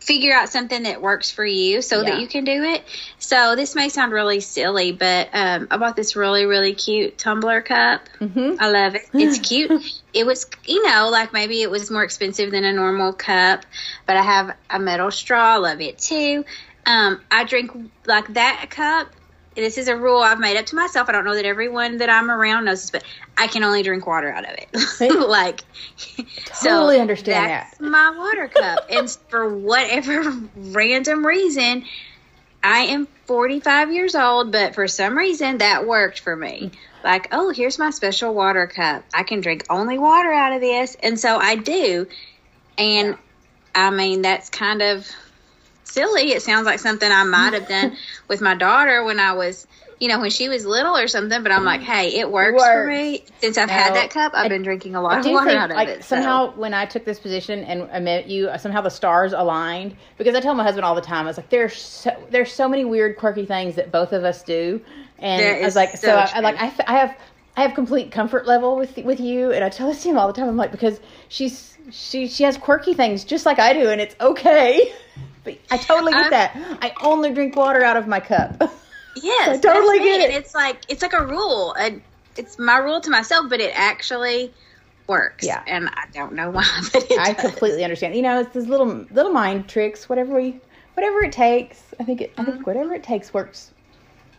figure 0.07 0.33
out 0.33 0.47
something 0.47 0.83
that 0.83 1.01
works 1.01 1.29
for 1.29 1.45
you 1.45 1.81
so 1.81 1.97
yeah. 1.97 2.11
that 2.11 2.21
you 2.21 2.27
can 2.27 2.45
do 2.45 2.63
it. 2.63 2.81
So 3.19 3.57
this 3.57 3.75
may 3.75 3.89
sound 3.89 4.13
really 4.13 4.39
silly, 4.39 4.93
but 4.93 5.29
um, 5.33 5.67
I 5.69 5.75
bought 5.75 5.97
this 5.97 6.15
really 6.15 6.45
really 6.45 6.73
cute 6.73 7.17
tumbler 7.17 7.61
cup. 7.61 8.07
Mm-hmm. 8.19 8.55
I 8.57 8.69
love 8.69 8.95
it. 8.95 9.01
It's 9.13 9.37
cute. 9.47 9.69
it 10.13 10.25
was 10.25 10.47
you 10.65 10.87
know 10.87 11.09
like 11.09 11.33
maybe 11.33 11.61
it 11.61 11.69
was 11.69 11.91
more 11.91 12.03
expensive 12.03 12.51
than 12.51 12.63
a 12.63 12.71
normal 12.71 13.11
cup, 13.11 13.65
but 14.05 14.15
I 14.15 14.21
have 14.21 14.55
a 14.69 14.79
metal 14.79 15.11
straw. 15.11 15.55
I 15.55 15.57
love 15.57 15.81
it 15.81 15.97
too. 15.99 16.45
Um, 16.85 17.19
I 17.29 17.43
drink 17.43 17.71
like 18.05 18.33
that 18.35 18.67
cup 18.69 19.09
this 19.61 19.77
is 19.77 19.87
a 19.87 19.95
rule 19.95 20.21
I've 20.21 20.39
made 20.39 20.57
up 20.57 20.67
to 20.67 20.75
myself. 20.75 21.09
I 21.09 21.11
don't 21.11 21.25
know 21.25 21.35
that 21.35 21.45
everyone 21.45 21.97
that 21.97 22.09
I'm 22.09 22.29
around 22.29 22.65
knows 22.65 22.81
this, 22.81 22.91
but 22.91 23.03
I 23.37 23.47
can 23.47 23.63
only 23.63 23.83
drink 23.83 24.05
water 24.05 24.31
out 24.31 24.45
of 24.45 24.55
it. 24.57 24.69
like, 25.27 25.63
totally 26.45 26.95
so 26.95 27.01
understand 27.01 27.49
that's 27.49 27.77
that. 27.77 27.83
my 27.83 28.13
water 28.17 28.47
cup, 28.47 28.85
and 28.89 29.09
for 29.29 29.49
whatever 29.57 30.23
random 30.55 31.25
reason, 31.25 31.85
I 32.63 32.79
am 32.79 33.07
45 33.25 33.91
years 33.91 34.15
old, 34.15 34.51
but 34.51 34.75
for 34.75 34.87
some 34.87 35.17
reason 35.17 35.57
that 35.59 35.87
worked 35.87 36.19
for 36.19 36.35
me. 36.35 36.71
Like, 37.03 37.29
oh, 37.31 37.51
here's 37.51 37.79
my 37.79 37.91
special 37.91 38.33
water 38.33 38.67
cup. 38.67 39.05
I 39.13 39.23
can 39.23 39.41
drink 39.41 39.65
only 39.69 39.97
water 39.97 40.31
out 40.31 40.53
of 40.53 40.61
this, 40.61 40.95
and 41.01 41.19
so 41.19 41.37
I 41.37 41.55
do. 41.55 42.07
And 42.77 43.17
I 43.73 43.89
mean, 43.89 44.21
that's 44.21 44.49
kind 44.49 44.81
of 44.81 45.07
silly. 45.91 46.31
It 46.31 46.41
sounds 46.41 46.65
like 46.65 46.79
something 46.79 47.11
I 47.11 47.23
might 47.23 47.53
have 47.53 47.67
done 47.67 47.97
with 48.27 48.41
my 48.41 48.55
daughter 48.55 49.03
when 49.03 49.19
I 49.19 49.33
was, 49.33 49.67
you 49.99 50.07
know, 50.07 50.19
when 50.19 50.29
she 50.29 50.49
was 50.49 50.65
little 50.65 50.95
or 50.95 51.07
something. 51.07 51.43
But 51.43 51.51
I'm 51.51 51.63
like, 51.63 51.81
mm. 51.81 51.85
hey, 51.85 52.19
it 52.19 52.31
works, 52.31 52.59
works. 52.59 52.65
for 52.65 52.87
me. 52.87 53.23
Since 53.39 53.57
I've 53.57 53.69
had 53.69 53.95
that 53.95 54.09
cup, 54.09 54.33
I've 54.35 54.45
I, 54.45 54.49
been 54.49 54.63
drinking 54.63 54.95
a 54.95 55.01
lot 55.01 55.19
of 55.19 55.25
water 55.25 55.47
think, 55.47 55.59
out 55.59 55.71
of 55.71 55.77
like, 55.77 55.87
it. 55.89 56.03
Somehow, 56.03 56.51
so. 56.51 56.59
when 56.59 56.73
I 56.73 56.85
took 56.85 57.05
this 57.05 57.19
position 57.19 57.63
and 57.63 57.89
I 57.91 57.99
met 57.99 58.27
you, 58.27 58.49
uh, 58.49 58.57
somehow 58.57 58.81
the 58.81 58.89
stars 58.89 59.33
aligned 59.33 59.95
because 60.17 60.35
I 60.35 60.39
tell 60.39 60.55
my 60.55 60.63
husband 60.63 60.85
all 60.85 60.95
the 60.95 61.01
time, 61.01 61.25
I 61.25 61.29
was 61.29 61.37
like, 61.37 61.49
there's 61.49 61.75
so, 61.75 62.11
there's 62.29 62.51
so 62.51 62.67
many 62.67 62.85
weird, 62.85 63.17
quirky 63.17 63.45
things 63.45 63.75
that 63.75 63.91
both 63.91 64.13
of 64.13 64.23
us 64.23 64.43
do, 64.43 64.81
and 65.19 65.43
I 65.43 65.65
was 65.65 65.75
like, 65.75 65.91
so, 65.91 66.07
so 66.07 66.15
I, 66.15 66.31
I 66.35 66.39
like 66.41 66.55
I, 66.61 66.73
I 66.87 66.97
have. 66.99 67.17
I 67.57 67.61
have 67.61 67.73
complete 67.73 68.11
comfort 68.11 68.45
level 68.45 68.75
with 68.77 68.95
with 68.97 69.19
you, 69.19 69.51
and 69.51 69.63
I 69.63 69.69
tell 69.69 69.87
this 69.87 70.03
to 70.03 70.09
him 70.09 70.19
all 70.19 70.27
the 70.27 70.33
time. 70.33 70.47
I'm 70.47 70.57
like 70.57 70.71
because 70.71 70.99
she's 71.27 71.75
she 71.89 72.27
she 72.27 72.43
has 72.43 72.55
quirky 72.55 72.93
things 72.93 73.23
just 73.23 73.47
like 73.47 73.57
I 73.57 73.73
do, 73.73 73.89
and 73.89 73.99
it's 73.99 74.15
okay. 74.21 74.93
I 75.71 75.77
totally 75.77 76.13
get 76.13 76.31
that. 76.31 76.51
I 76.81 76.93
only 77.01 77.33
drink 77.33 77.55
water 77.55 77.83
out 77.83 77.97
of 77.97 78.07
my 78.07 78.19
cup. 78.19 78.71
Yes, 79.23 79.57
I 79.57 79.59
totally 79.59 79.97
get 79.97 80.29
it. 80.29 80.35
It's 80.35 80.53
like 80.53 80.77
it's 80.89 81.01
like 81.01 81.13
a 81.13 81.25
rule. 81.25 81.75
It's 82.35 82.59
my 82.59 82.77
rule 82.77 83.01
to 83.01 83.09
myself, 83.09 83.49
but 83.49 83.59
it 83.59 83.71
actually 83.73 84.53
works. 85.07 85.45
Yeah, 85.45 85.63
and 85.65 85.89
I 85.89 86.05
don't 86.13 86.33
know 86.33 86.51
why, 86.51 86.65
but 86.93 87.11
I 87.19 87.33
does. 87.33 87.41
completely 87.41 87.83
understand. 87.83 88.15
You 88.15 88.21
know, 88.21 88.41
it's 88.41 88.53
these 88.53 88.67
little 88.67 88.85
little 88.85 89.31
mind 89.31 89.67
tricks. 89.67 90.07
Whatever 90.07 90.35
we, 90.35 90.59
whatever 90.93 91.23
it 91.23 91.31
takes. 91.31 91.81
I 91.99 92.03
think 92.03 92.21
it. 92.21 92.33
I 92.37 92.43
think 92.43 92.57
mm-hmm. 92.57 92.63
whatever 92.65 92.93
it 92.93 93.03
takes 93.03 93.33
works. 93.33 93.71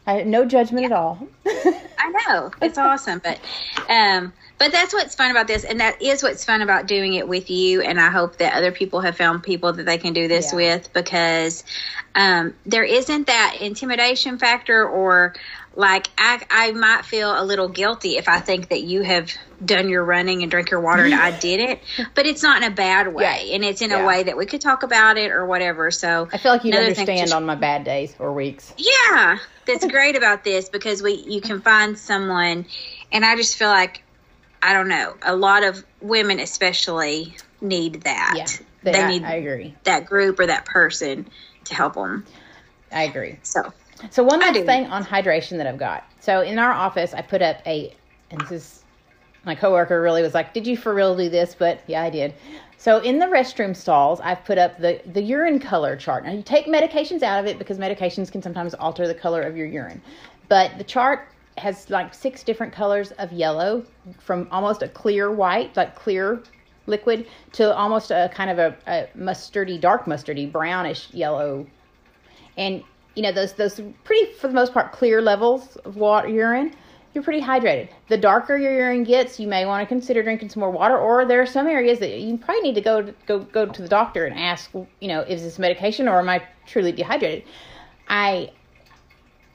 I, 0.07 0.23
no 0.23 0.45
judgment 0.45 0.83
yeah. 0.83 0.87
at 0.87 0.93
all. 0.93 1.29
I 1.47 2.27
know 2.29 2.51
it's 2.63 2.79
awesome, 2.79 3.21
but 3.23 3.39
um, 3.91 4.33
but 4.59 4.73
that's 4.73 4.93
what's 4.93 5.15
fun 5.15 5.31
about 5.31 5.47
this, 5.47 5.65
and 5.65 5.81
that 5.81 6.03
is 6.03 6.23
what's 6.23 6.45
fun 6.45 6.63
about 6.63 6.87
doing 6.87 7.15
it 7.15 7.29
with 7.29 7.51
you. 7.51 7.81
And 7.81 8.01
I 8.01 8.11
hope 8.11 8.39
that 8.39 8.55
other 8.55 8.73
people 8.73 9.01
have 9.01 9.17
found 9.17 9.43
people 9.43 9.73
that 9.73 9.87
they 9.87 9.99
can 9.99 10.13
do 10.13 10.29
this 10.29 10.53
yeah. 10.53 10.57
with 10.57 10.93
because 10.93 11.65
um, 12.15 12.55
there 12.67 12.85
isn't 12.85 13.29
that 13.29 13.59
intimidation 13.61 14.39
factor 14.39 14.87
or 14.87 15.35
like 15.79 16.09
I, 16.19 16.43
I 16.51 16.73
might 16.73 17.05
feel 17.05 17.41
a 17.41 17.45
little 17.45 17.69
guilty 17.69 18.17
if 18.17 18.29
I 18.29 18.41
think 18.41 18.71
that 18.71 18.83
you 18.83 19.03
have 19.03 19.31
done 19.65 19.89
your 19.89 20.05
running 20.05 20.43
and 20.43 20.51
drink 20.51 20.73
your 20.73 20.81
water 20.81 21.05
and 21.05 21.15
I 21.15 21.39
didn't, 21.39 21.79
but 22.17 22.27
it's 22.27 22.43
not 22.43 22.61
in 22.61 22.73
a 22.73 22.75
bad 22.75 23.15
way, 23.15 23.45
yeah. 23.47 23.55
and 23.55 23.65
it's 23.65 23.81
in 23.81 23.91
yeah. 23.91 24.03
a 24.03 24.07
way 24.07 24.25
that 24.25 24.37
we 24.37 24.45
could 24.45 24.61
talk 24.61 24.83
about 24.83 25.19
it 25.19 25.31
or 25.31 25.47
whatever. 25.47 25.93
So 25.93 26.29
I 26.33 26.39
feel 26.39 26.51
like 26.51 26.65
you 26.65 26.73
understand 26.75 27.33
on 27.33 27.47
my 27.47 27.55
bad 27.55 27.85
days 27.85 28.13
or 28.19 28.33
weeks. 28.33 28.75
Yeah, 28.77 29.39
that's 29.67 29.87
great 29.87 30.17
about 30.17 30.43
this 30.43 30.69
because 30.69 31.01
we 31.01 31.13
you 31.13 31.41
can 31.41 31.61
find 31.61 31.97
someone, 31.97 32.67
and 33.13 33.25
I 33.25 33.37
just 33.37 33.57
feel 33.57 33.69
like 33.69 34.03
I 34.63 34.73
don't 34.73 34.89
know. 34.89 35.17
A 35.23 35.37
lot 35.37 35.65
of 35.65 35.85
women, 36.01 36.41
especially, 36.41 37.37
need 37.61 38.03
that. 38.03 38.35
Yeah, 38.37 38.47
they, 38.83 38.93
they 38.93 39.03
I, 39.03 39.09
need. 39.09 39.25
I 39.25 39.35
agree. 39.35 39.75
That 39.85 40.07
group 40.07 40.39
or 40.41 40.47
that 40.47 40.65
person 40.65 41.29
to 41.65 41.75
help 41.75 41.95
them. 41.95 42.25
I 42.91 43.03
agree. 43.03 43.39
So 43.43 43.73
So 44.11 44.23
one 44.23 44.41
last 44.41 44.55
thing 44.65 44.87
on 44.87 45.05
hydration 45.05 45.59
that 45.59 45.67
I've 45.67 45.79
got. 45.79 46.05
So 46.21 46.41
in 46.41 46.59
our 46.59 46.73
office, 46.73 47.15
I 47.15 47.23
put 47.23 47.43
up 47.43 47.61
a, 47.67 47.95
and 48.31 48.41
this 48.43 48.51
is 48.51 48.85
my 49.45 49.55
coworker 49.55 50.01
really 50.01 50.23
was 50.23 50.35
like, 50.35 50.53
"Did 50.53 50.67
you 50.67 50.77
for 50.77 50.95
real 50.95 51.17
do 51.17 51.29
this?" 51.29 51.55
But 51.55 51.81
yeah, 51.87 52.03
I 52.03 52.11
did. 52.11 52.35
So 52.77 52.99
in 52.99 53.19
the 53.19 53.27
restroom 53.27 53.75
stalls, 53.75 54.21
I've 54.21 54.45
put 54.45 54.59
up 54.59 54.79
the 54.79 55.01
the 55.07 55.23
urine 55.23 55.59
color 55.59 55.97
chart. 55.97 56.25
Now 56.25 56.33
you 56.33 56.43
take 56.43 56.67
medications 56.67 57.23
out 57.23 57.41
of 57.41 57.47
it 57.47 57.59
because 57.59 57.79
medications 57.79 58.31
can 58.31 58.43
sometimes 58.43 58.75
alter 58.75 59.07
the 59.07 59.15
color 59.15 59.43
of 59.43 59.57
your 59.57 59.67
urine, 59.67 60.01
but 60.49 60.77
the 60.79 60.85
chart 60.85 61.29
has 61.59 61.91
like 61.91 62.15
six 62.15 62.43
different 62.43 62.73
colors 62.73 63.13
of 63.13 63.33
yellow, 63.33 63.85
from 64.19 64.49
almost 64.51 64.83
a 64.83 64.89
clear 64.89 65.31
white, 65.31 65.77
like 65.77 65.95
clear 65.95 66.43
liquid, 66.87 67.27
to 67.53 67.75
almost 67.75 68.11
a 68.11 68.31
kind 68.33 68.51
of 68.51 68.59
a, 68.59 68.77
a 68.87 69.09
mustardy, 69.19 69.81
dark 69.81 70.07
mustardy, 70.07 70.51
brownish 70.51 71.13
yellow. 71.13 71.67
And 72.57 72.83
you 73.15 73.23
know 73.23 73.33
those 73.33 73.53
those 73.55 73.81
pretty 74.05 74.33
for 74.35 74.49
the 74.49 74.55
most 74.55 74.73
part 74.73 74.93
clear 74.93 75.21
levels 75.21 75.77
of 75.79 75.97
water 75.97 76.29
urine 76.29 76.73
you're 77.15 77.25
pretty 77.25 77.41
hydrated. 77.41 77.89
The 78.09 78.17
darker 78.17 78.57
your 78.57 78.73
urine 78.73 79.03
gets 79.03 79.41
you 79.41 79.49
may 79.49 79.65
want 79.67 79.83
to 79.83 79.87
consider 79.87 80.23
drinking 80.23 80.51
some 80.51 80.61
more 80.61 80.71
water 80.71 80.97
or 80.97 81.25
there 81.25 81.41
are 81.41 81.47
some 81.47 81.67
areas 81.67 81.99
that 82.01 82.21
you 82.21 82.37
probably 82.39 82.63
need 82.63 82.75
to 82.75 82.81
go 82.81 83.13
go 83.27 83.41
go 83.41 83.67
to 83.67 83.83
the 83.83 83.89
doctor 83.89 84.27
and 84.27 84.39
ask 84.39 84.71
you 84.73 85.09
know 85.09 85.23
is 85.23 85.43
this 85.43 85.59
medication 85.59 86.07
or 86.07 86.19
am 86.19 86.29
i 86.29 86.43
truly 86.67 86.93
dehydrated? 86.93 87.45
I 88.09 88.53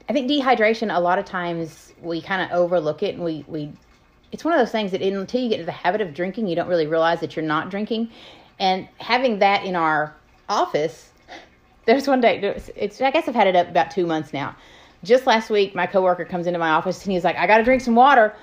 i 0.08 0.12
think 0.12 0.30
dehydration 0.30 0.94
a 0.94 1.00
lot 1.00 1.18
of 1.18 1.24
times 1.24 1.92
we 2.00 2.20
kind 2.20 2.42
of 2.42 2.50
overlook 2.56 3.02
it 3.02 3.14
and 3.14 3.24
we 3.24 3.44
we 3.46 3.72
it's 4.32 4.44
one 4.44 4.52
of 4.52 4.58
those 4.58 4.72
things 4.72 4.90
that 4.90 5.00
until 5.00 5.40
you 5.40 5.48
get 5.48 5.60
into 5.60 5.66
the 5.66 5.72
habit 5.72 6.00
of 6.00 6.12
drinking 6.12 6.46
you 6.48 6.56
don't 6.56 6.68
really 6.68 6.86
realize 6.88 7.20
that 7.20 7.36
you're 7.36 7.44
not 7.44 7.70
drinking. 7.70 8.10
And 8.58 8.88
having 8.98 9.38
that 9.40 9.64
in 9.64 9.76
our 9.76 10.16
office 10.48 11.12
there's 11.86 12.08
one 12.08 12.20
day 12.20 12.40
it's, 12.76 13.00
i 13.00 13.10
guess 13.10 13.28
i've 13.28 13.34
had 13.34 13.46
it 13.46 13.56
up 13.56 13.68
about 13.68 13.90
two 13.90 14.06
months 14.06 14.32
now. 14.32 14.56
Just 15.04 15.26
last 15.26 15.50
week 15.50 15.74
my 15.74 15.86
coworker 15.86 16.24
comes 16.24 16.46
into 16.46 16.58
my 16.58 16.70
office 16.70 17.04
and 17.04 17.12
he's 17.12 17.24
like 17.24 17.36
i 17.36 17.46
gotta 17.46 17.64
drink 17.64 17.80
some 17.82 17.94
water. 17.94 18.34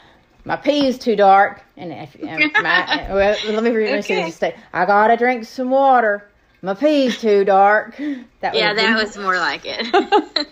My 0.45 0.55
pee 0.55 0.87
is 0.87 0.97
too 0.97 1.15
dark. 1.15 1.61
And, 1.77 1.91
if, 1.91 2.15
and 2.19 2.51
my, 2.59 3.07
well, 3.13 3.37
let 3.53 3.63
me 3.63 3.69
read 3.71 3.99
Okay. 3.99 4.23
this 4.23 4.37
say 4.37 4.55
i 4.73 4.85
gotta 4.85 5.17
drink 5.17 5.45
some 5.45 5.69
water. 5.69 6.25
My 6.61 6.73
pee's 6.73 7.19
too 7.19 7.43
dark. 7.43 7.99
That 8.41 8.55
yeah, 8.55 8.73
that 8.73 8.97
was 8.97 9.17
more 9.19 9.37
like 9.37 9.61
it. 9.65 10.47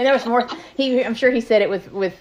And 0.00 0.06
there 0.06 0.14
was 0.14 0.24
more 0.24 0.48
he 0.76 1.04
i'm 1.04 1.14
sure 1.14 1.30
he 1.30 1.42
said 1.42 1.60
it 1.60 1.68
with 1.68 1.92
with 1.92 2.18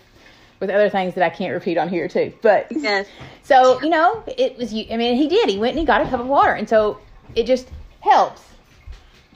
with 0.59 0.69
other 0.69 0.89
things 0.89 1.15
that 1.15 1.23
i 1.23 1.29
can't 1.29 1.53
repeat 1.53 1.77
on 1.77 1.87
here 1.87 2.09
too 2.09 2.33
but 2.41 2.67
yes. 2.69 3.07
so 3.43 3.81
you 3.81 3.89
know 3.89 4.21
it 4.27 4.57
was 4.57 4.73
you 4.73 4.85
i 4.91 4.97
mean 4.97 5.15
he 5.15 5.29
did 5.29 5.49
he 5.49 5.57
went 5.57 5.71
and 5.71 5.79
he 5.79 5.85
got 5.85 6.01
a 6.01 6.09
cup 6.09 6.19
of 6.19 6.27
water 6.27 6.51
and 6.51 6.67
so 6.67 6.99
it 7.35 7.45
just 7.45 7.69
helps 8.01 8.43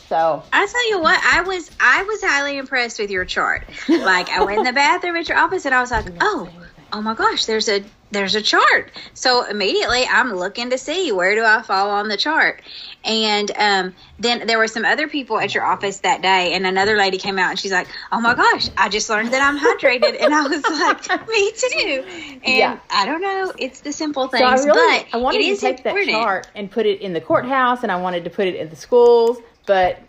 so 0.10 0.44
I 0.52 0.68
tell 0.68 0.90
you 0.90 1.00
what, 1.00 1.20
I 1.24 1.42
was 1.42 1.72
I 1.80 2.04
was 2.04 2.22
highly 2.22 2.58
impressed 2.58 3.00
with 3.00 3.10
your 3.10 3.24
chart. 3.26 3.64
Like 3.88 4.30
I 4.30 4.44
went 4.44 4.60
in 4.60 4.66
the 4.66 4.74
bathroom 4.74 5.16
at 5.16 5.30
your 5.30 5.38
office 5.38 5.66
and 5.66 5.74
I 5.74 5.80
was 5.80 5.92
like, 5.92 6.06
oh, 6.20 6.50
oh 6.94 7.02
my 7.02 7.16
gosh, 7.16 7.46
there's 7.46 7.68
a 7.68 7.84
there's 8.12 8.36
a 8.36 8.42
chart. 8.42 8.92
So 9.16 9.44
immediately 9.50 10.06
I'm 10.06 10.34
looking 10.36 10.70
to 10.70 10.78
see 10.78 11.12
where 11.12 11.34
do 11.36 11.44
I 11.44 11.64
fall 11.64 11.90
on 11.90 12.08
the 12.10 12.18
chart. 12.18 12.62
And 13.04 13.52
um, 13.58 13.96
then 14.20 14.46
there 14.46 14.60
were 14.60 14.68
some 14.68 14.86
other 14.86 15.08
people 15.08 15.40
at 15.40 15.56
your 15.56 15.66
office 15.66 16.00
that 16.02 16.22
day, 16.22 16.54
and 16.54 16.66
another 16.68 16.96
lady 16.96 17.18
came 17.18 17.40
out 17.40 17.50
and 17.50 17.60
she's 17.60 17.72
like, 17.72 17.88
"Oh 18.12 18.22
my 18.22 18.36
gosh, 18.36 18.70
I 18.78 18.88
just 18.90 19.10
learned 19.10 19.34
that 19.34 19.42
I'm 19.42 19.58
hydrated," 19.60 20.22
and 20.22 20.34
I 20.34 20.42
was 20.48 20.64
like, 21.10 21.28
"Me 21.28 21.52
too." 21.58 22.04
And 22.46 22.58
Yeah. 22.58 22.80
I 22.90 23.06
don't 23.06 23.22
know, 23.22 23.52
it's 23.58 23.82
the 23.82 23.92
simple 23.92 24.28
things, 24.28 24.42
So 24.42 24.46
I 24.46 24.54
really, 24.56 25.00
but 25.00 25.08
I 25.18 25.18
wanted 25.18 25.40
to 25.40 25.56
take 25.58 25.78
important. 25.80 26.08
that 26.08 26.12
chart 26.12 26.48
and 26.56 26.70
put 26.72 26.86
it 26.86 27.02
in 27.02 27.14
the 27.14 27.22
courthouse, 27.22 27.84
and 27.84 27.92
I 27.92 28.00
wanted 28.00 28.24
to 28.26 28.30
put 28.30 28.48
it 28.48 28.56
in 28.56 28.70
the 28.70 28.76
schools. 28.76 29.38
But, 29.66 30.00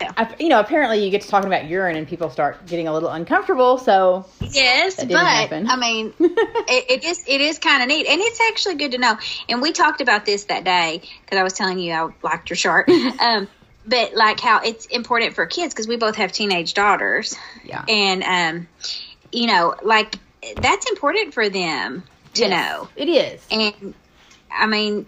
Yeah. 0.00 0.34
You 0.38 0.48
know, 0.48 0.60
apparently 0.60 1.04
you 1.04 1.10
get 1.10 1.22
to 1.22 1.28
talking 1.28 1.46
about 1.48 1.66
urine, 1.68 1.96
and 1.96 2.08
people 2.08 2.30
start 2.30 2.66
getting 2.66 2.88
a 2.88 2.92
little 2.92 3.10
uncomfortable. 3.10 3.78
So, 3.78 4.26
Yes, 4.40 4.96
but 4.96 5.10
happen. 5.10 5.68
I 5.68 5.76
mean, 5.76 6.14
it, 6.20 6.90
it 6.90 7.04
is 7.04 7.22
it 7.26 7.40
is 7.40 7.58
kind 7.58 7.82
of 7.82 7.88
neat, 7.88 8.06
and 8.06 8.20
it's 8.20 8.40
actually 8.48 8.76
good 8.76 8.92
to 8.92 8.98
know. 8.98 9.16
And 9.48 9.60
we 9.62 9.72
talked 9.72 10.00
about 10.00 10.24
this 10.26 10.44
that 10.44 10.64
day 10.64 11.02
because 11.24 11.38
I 11.38 11.42
was 11.42 11.52
telling 11.52 11.78
you 11.78 11.92
I 11.92 12.08
liked 12.22 12.50
your 12.50 12.56
chart. 12.56 12.88
um, 13.20 13.48
but 13.86 14.14
like 14.14 14.40
how 14.40 14.60
it's 14.62 14.86
important 14.86 15.34
for 15.34 15.46
kids 15.46 15.74
because 15.74 15.88
we 15.88 15.96
both 15.96 16.16
have 16.16 16.32
teenage 16.32 16.74
daughters, 16.74 17.36
yeah, 17.64 17.84
and 17.88 18.22
um, 18.22 18.68
you 19.32 19.46
know, 19.46 19.74
like 19.82 20.14
that's 20.58 20.88
important 20.88 21.34
for 21.34 21.48
them 21.48 22.04
to 22.34 22.48
Yes, 22.48 22.50
know. 22.50 22.88
it 22.96 23.08
is. 23.08 23.46
And 23.50 23.94
I 24.50 24.66
mean, 24.66 25.06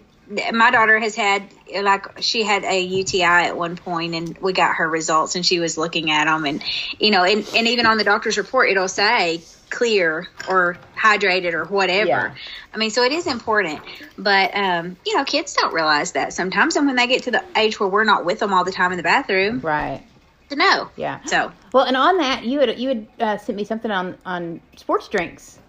my 0.53 0.71
daughter 0.71 0.99
has 0.99 1.15
had 1.15 1.43
like 1.81 2.21
she 2.21 2.43
had 2.43 2.63
a 2.63 2.81
UTI 2.81 3.23
at 3.23 3.57
one 3.57 3.75
point, 3.75 4.15
and 4.15 4.37
we 4.39 4.53
got 4.53 4.75
her 4.75 4.89
results, 4.89 5.35
and 5.35 5.45
she 5.45 5.59
was 5.59 5.77
looking 5.77 6.11
at 6.11 6.25
them, 6.25 6.45
and 6.45 6.63
you 6.99 7.11
know, 7.11 7.23
and 7.23 7.47
and 7.55 7.67
even 7.67 7.85
on 7.85 7.97
the 7.97 8.03
doctor's 8.03 8.37
report, 8.37 8.69
it'll 8.69 8.87
say 8.87 9.41
clear 9.69 10.27
or 10.47 10.77
hydrated 10.95 11.53
or 11.53 11.65
whatever. 11.65 12.07
Yeah. 12.07 12.35
I 12.73 12.77
mean, 12.77 12.91
so 12.91 13.03
it 13.03 13.11
is 13.11 13.27
important, 13.27 13.81
but 14.17 14.55
um, 14.55 14.97
you 15.05 15.17
know, 15.17 15.23
kids 15.25 15.53
don't 15.53 15.73
realize 15.73 16.13
that 16.13 16.31
sometimes, 16.33 16.75
and 16.75 16.87
when 16.87 16.95
they 16.95 17.07
get 17.07 17.23
to 17.23 17.31
the 17.31 17.43
age 17.57 17.79
where 17.79 17.89
we're 17.89 18.03
not 18.03 18.23
with 18.23 18.39
them 18.39 18.53
all 18.53 18.63
the 18.63 18.71
time 18.71 18.91
in 18.91 18.97
the 18.97 19.03
bathroom, 19.03 19.59
Right. 19.61 20.03
to 20.49 20.55
know. 20.55 20.89
Yeah. 20.95 21.23
So 21.25 21.51
Well, 21.73 21.85
and 21.85 21.97
on 21.97 22.17
that, 22.19 22.45
you 22.45 22.59
had 22.59 22.79
you 22.79 22.89
had 22.89 23.07
uh, 23.19 23.37
sent 23.37 23.57
me 23.57 23.65
something 23.65 23.91
on 23.91 24.17
on 24.25 24.61
sports 24.77 25.07
drinks, 25.09 25.59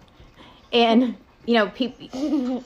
and 0.71 1.15
you 1.45 1.55
know, 1.55 1.67
people. 1.67 2.63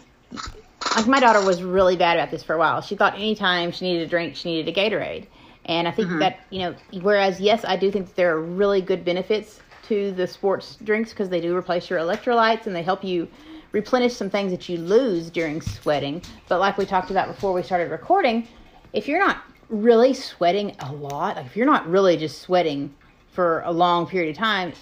Like 0.99 1.07
my 1.07 1.21
daughter 1.21 1.41
was 1.45 1.63
really 1.63 1.95
bad 1.95 2.17
about 2.17 2.29
this 2.29 2.43
for 2.43 2.55
a 2.55 2.57
while. 2.57 2.81
She 2.81 2.97
thought 2.97 3.15
anytime 3.15 3.71
she 3.71 3.85
needed 3.85 4.05
a 4.05 4.09
drink, 4.09 4.35
she 4.35 4.49
needed 4.49 4.67
a 4.67 4.77
Gatorade, 4.77 5.27
and 5.63 5.87
I 5.87 5.91
think 5.91 6.09
mm-hmm. 6.09 6.19
that 6.19 6.41
you 6.49 6.59
know, 6.59 6.75
whereas 7.01 7.39
yes, 7.39 7.63
I 7.63 7.77
do 7.77 7.89
think 7.89 8.07
that 8.07 8.15
there 8.17 8.35
are 8.35 8.41
really 8.41 8.81
good 8.81 9.05
benefits 9.05 9.61
to 9.83 10.11
the 10.11 10.27
sports 10.27 10.77
drinks 10.83 11.11
because 11.11 11.29
they 11.29 11.39
do 11.39 11.55
replace 11.55 11.89
your 11.89 11.99
electrolytes 11.99 12.67
and 12.67 12.75
they 12.75 12.83
help 12.83 13.01
you 13.01 13.29
replenish 13.71 14.13
some 14.13 14.29
things 14.29 14.51
that 14.51 14.67
you 14.67 14.77
lose 14.77 15.29
during 15.29 15.61
sweating. 15.61 16.21
But 16.49 16.59
like 16.59 16.77
we 16.77 16.85
talked 16.85 17.11
about 17.11 17.29
before 17.29 17.53
we 17.53 17.63
started 17.63 17.91
recording, 17.91 18.45
if 18.91 19.07
you're 19.07 19.25
not 19.25 19.37
really 19.69 20.13
sweating 20.13 20.75
a 20.81 20.91
lot, 20.91 21.37
like 21.37 21.45
if 21.45 21.55
you're 21.55 21.65
not 21.65 21.87
really 21.87 22.17
just 22.17 22.41
sweating 22.41 22.93
for 23.31 23.61
a 23.61 23.71
long 23.71 24.05
period 24.05 24.31
of 24.31 24.37
time, 24.37 24.73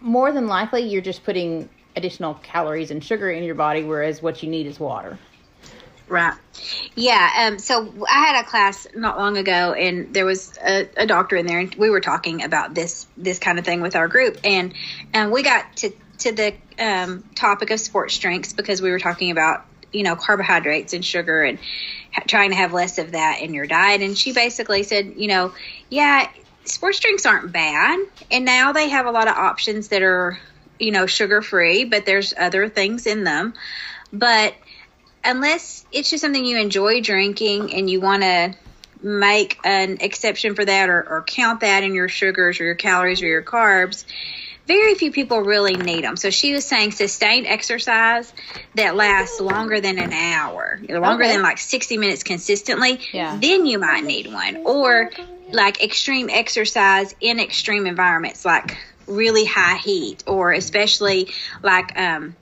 more 0.00 0.32
than 0.32 0.48
likely 0.48 0.82
you're 0.82 1.00
just 1.00 1.22
putting 1.22 1.68
additional 1.94 2.34
calories 2.42 2.90
and 2.90 3.04
sugar 3.04 3.30
in 3.30 3.44
your 3.44 3.54
body, 3.54 3.84
whereas 3.84 4.20
what 4.20 4.42
you 4.42 4.50
need 4.50 4.66
is 4.66 4.80
water. 4.80 5.16
Right. 6.10 6.34
Yeah. 6.96 7.30
Um, 7.38 7.60
so 7.60 7.94
I 8.10 8.26
had 8.26 8.44
a 8.44 8.48
class 8.48 8.84
not 8.96 9.16
long 9.16 9.36
ago, 9.38 9.72
and 9.72 10.12
there 10.12 10.26
was 10.26 10.58
a, 10.58 10.88
a 10.96 11.06
doctor 11.06 11.36
in 11.36 11.46
there, 11.46 11.60
and 11.60 11.72
we 11.76 11.88
were 11.88 12.00
talking 12.00 12.42
about 12.42 12.74
this 12.74 13.06
this 13.16 13.38
kind 13.38 13.60
of 13.60 13.64
thing 13.64 13.80
with 13.80 13.94
our 13.94 14.08
group, 14.08 14.38
and 14.42 14.74
and 15.14 15.30
we 15.30 15.44
got 15.44 15.76
to 15.76 15.92
to 16.18 16.32
the 16.32 16.54
um, 16.80 17.22
topic 17.36 17.70
of 17.70 17.78
sports 17.78 18.18
drinks 18.18 18.52
because 18.52 18.82
we 18.82 18.90
were 18.90 18.98
talking 18.98 19.30
about 19.30 19.64
you 19.92 20.02
know 20.02 20.16
carbohydrates 20.16 20.94
and 20.94 21.04
sugar 21.04 21.44
and 21.44 21.60
ha- 22.12 22.24
trying 22.26 22.50
to 22.50 22.56
have 22.56 22.72
less 22.72 22.98
of 22.98 23.12
that 23.12 23.40
in 23.40 23.54
your 23.54 23.66
diet, 23.66 24.02
and 24.02 24.18
she 24.18 24.32
basically 24.32 24.82
said, 24.82 25.14
you 25.16 25.28
know, 25.28 25.52
yeah, 25.90 26.28
sports 26.64 26.98
drinks 26.98 27.24
aren't 27.24 27.52
bad, 27.52 28.04
and 28.32 28.44
now 28.44 28.72
they 28.72 28.88
have 28.88 29.06
a 29.06 29.12
lot 29.12 29.28
of 29.28 29.36
options 29.36 29.88
that 29.88 30.02
are 30.02 30.40
you 30.80 30.90
know 30.90 31.06
sugar 31.06 31.40
free, 31.40 31.84
but 31.84 32.04
there's 32.04 32.34
other 32.36 32.68
things 32.68 33.06
in 33.06 33.22
them, 33.22 33.54
but 34.12 34.54
unless 35.24 35.84
it's 35.92 36.10
just 36.10 36.22
something 36.22 36.44
you 36.44 36.58
enjoy 36.58 37.00
drinking 37.00 37.74
and 37.74 37.88
you 37.88 38.00
want 38.00 38.22
to 38.22 38.54
make 39.02 39.58
an 39.64 39.98
exception 40.00 40.54
for 40.54 40.64
that 40.64 40.88
or, 40.90 41.02
or 41.02 41.24
count 41.26 41.60
that 41.60 41.82
in 41.84 41.94
your 41.94 42.08
sugars 42.08 42.60
or 42.60 42.64
your 42.64 42.74
calories 42.74 43.22
or 43.22 43.26
your 43.26 43.42
carbs, 43.42 44.04
very 44.66 44.94
few 44.94 45.10
people 45.10 45.40
really 45.40 45.76
need 45.76 46.04
them. 46.04 46.16
So 46.16 46.30
she 46.30 46.52
was 46.52 46.66
saying 46.66 46.92
sustained 46.92 47.46
exercise 47.46 48.32
that 48.74 48.94
lasts 48.94 49.40
longer 49.40 49.80
than 49.80 49.98
an 49.98 50.12
hour, 50.12 50.80
longer 50.88 51.24
Okay. 51.24 51.32
than 51.32 51.42
like 51.42 51.58
60 51.58 51.96
minutes 51.96 52.22
consistently, 52.22 53.00
Yeah. 53.12 53.38
then 53.40 53.66
you 53.66 53.78
might 53.78 54.04
need 54.04 54.32
one. 54.32 54.58
Or 54.64 55.10
like 55.50 55.82
extreme 55.82 56.28
exercise 56.30 57.14
in 57.20 57.40
extreme 57.40 57.86
environments 57.86 58.44
like 58.44 58.76
really 59.08 59.44
high 59.44 59.78
heat 59.78 60.22
or 60.26 60.52
especially 60.52 61.28
like 61.62 61.98
um, 61.98 62.36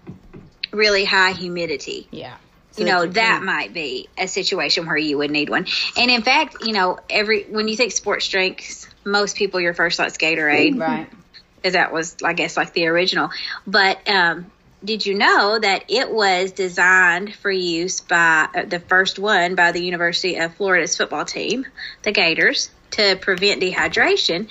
really 0.73 1.05
high 1.07 1.33
humidity 1.33 2.09
Yeah. 2.11 2.37
You 2.79 2.85
know 2.85 3.07
that 3.07 3.43
might 3.43 3.73
be 3.75 4.09
a 4.19 4.27
situation 4.29 4.87
where 4.87 4.97
you 4.97 5.19
would 5.19 5.31
need 5.31 5.49
one 5.51 5.67
and 5.97 6.11
in 6.11 6.23
fact 6.23 6.57
you 6.63 6.73
know 6.73 6.99
every 7.11 7.45
when 7.45 7.69
you 7.69 7.77
think 7.77 7.93
sports 7.93 8.29
drinks 8.29 8.89
most 9.05 9.37
people 9.37 9.61
your 9.61 9.75
first 9.75 9.97
thought's 9.97 10.17
gatorade 10.19 10.79
Right. 10.79 11.09
because 11.57 11.73
that 11.75 11.93
was 11.93 12.17
i 12.25 12.33
guess 12.33 12.57
like 12.57 12.73
the 12.73 12.87
original 12.87 13.31
but 13.67 14.09
um 14.09 14.51
did 14.85 15.05
you 15.05 15.15
know 15.15 15.59
that 15.59 15.87
it 15.89 16.09
was 16.11 16.53
designed 16.53 17.35
for 17.35 17.51
use 17.51 18.01
by 18.01 18.47
uh, 18.55 18.65
the 18.65 18.79
first 18.79 19.19
one 19.19 19.57
by 19.57 19.73
the 19.73 19.83
University 19.83 20.37
of 20.37 20.55
Florida's 20.55 20.97
football 20.97 21.25
team, 21.25 21.67
the 22.05 22.13
Gators, 22.13 22.71
to 22.93 23.17
prevent 23.17 23.61
dehydration? 23.61 24.49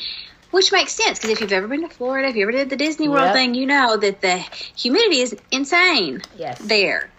Which 0.52 0.74
makes 0.74 0.92
sense 0.92 1.18
because 1.20 1.30
if 1.30 1.40
you've 1.40 1.54
ever 1.54 1.70
been 1.70 1.88
to 1.88 1.96
Florida, 1.96 2.28
if 2.28 2.36
you 2.36 2.42
ever 2.44 2.52
did 2.52 2.70
the 2.70 2.76
Disney 2.76 3.08
World 3.08 3.28
Yep. 3.28 3.34
thing, 3.36 3.56
you 3.56 3.68
know 3.68 3.96
that 3.96 4.20
the 4.22 4.36
humidity 4.76 5.22
is 5.22 5.34
insane 5.50 6.22
Yes. 6.38 6.60
there. 6.62 7.10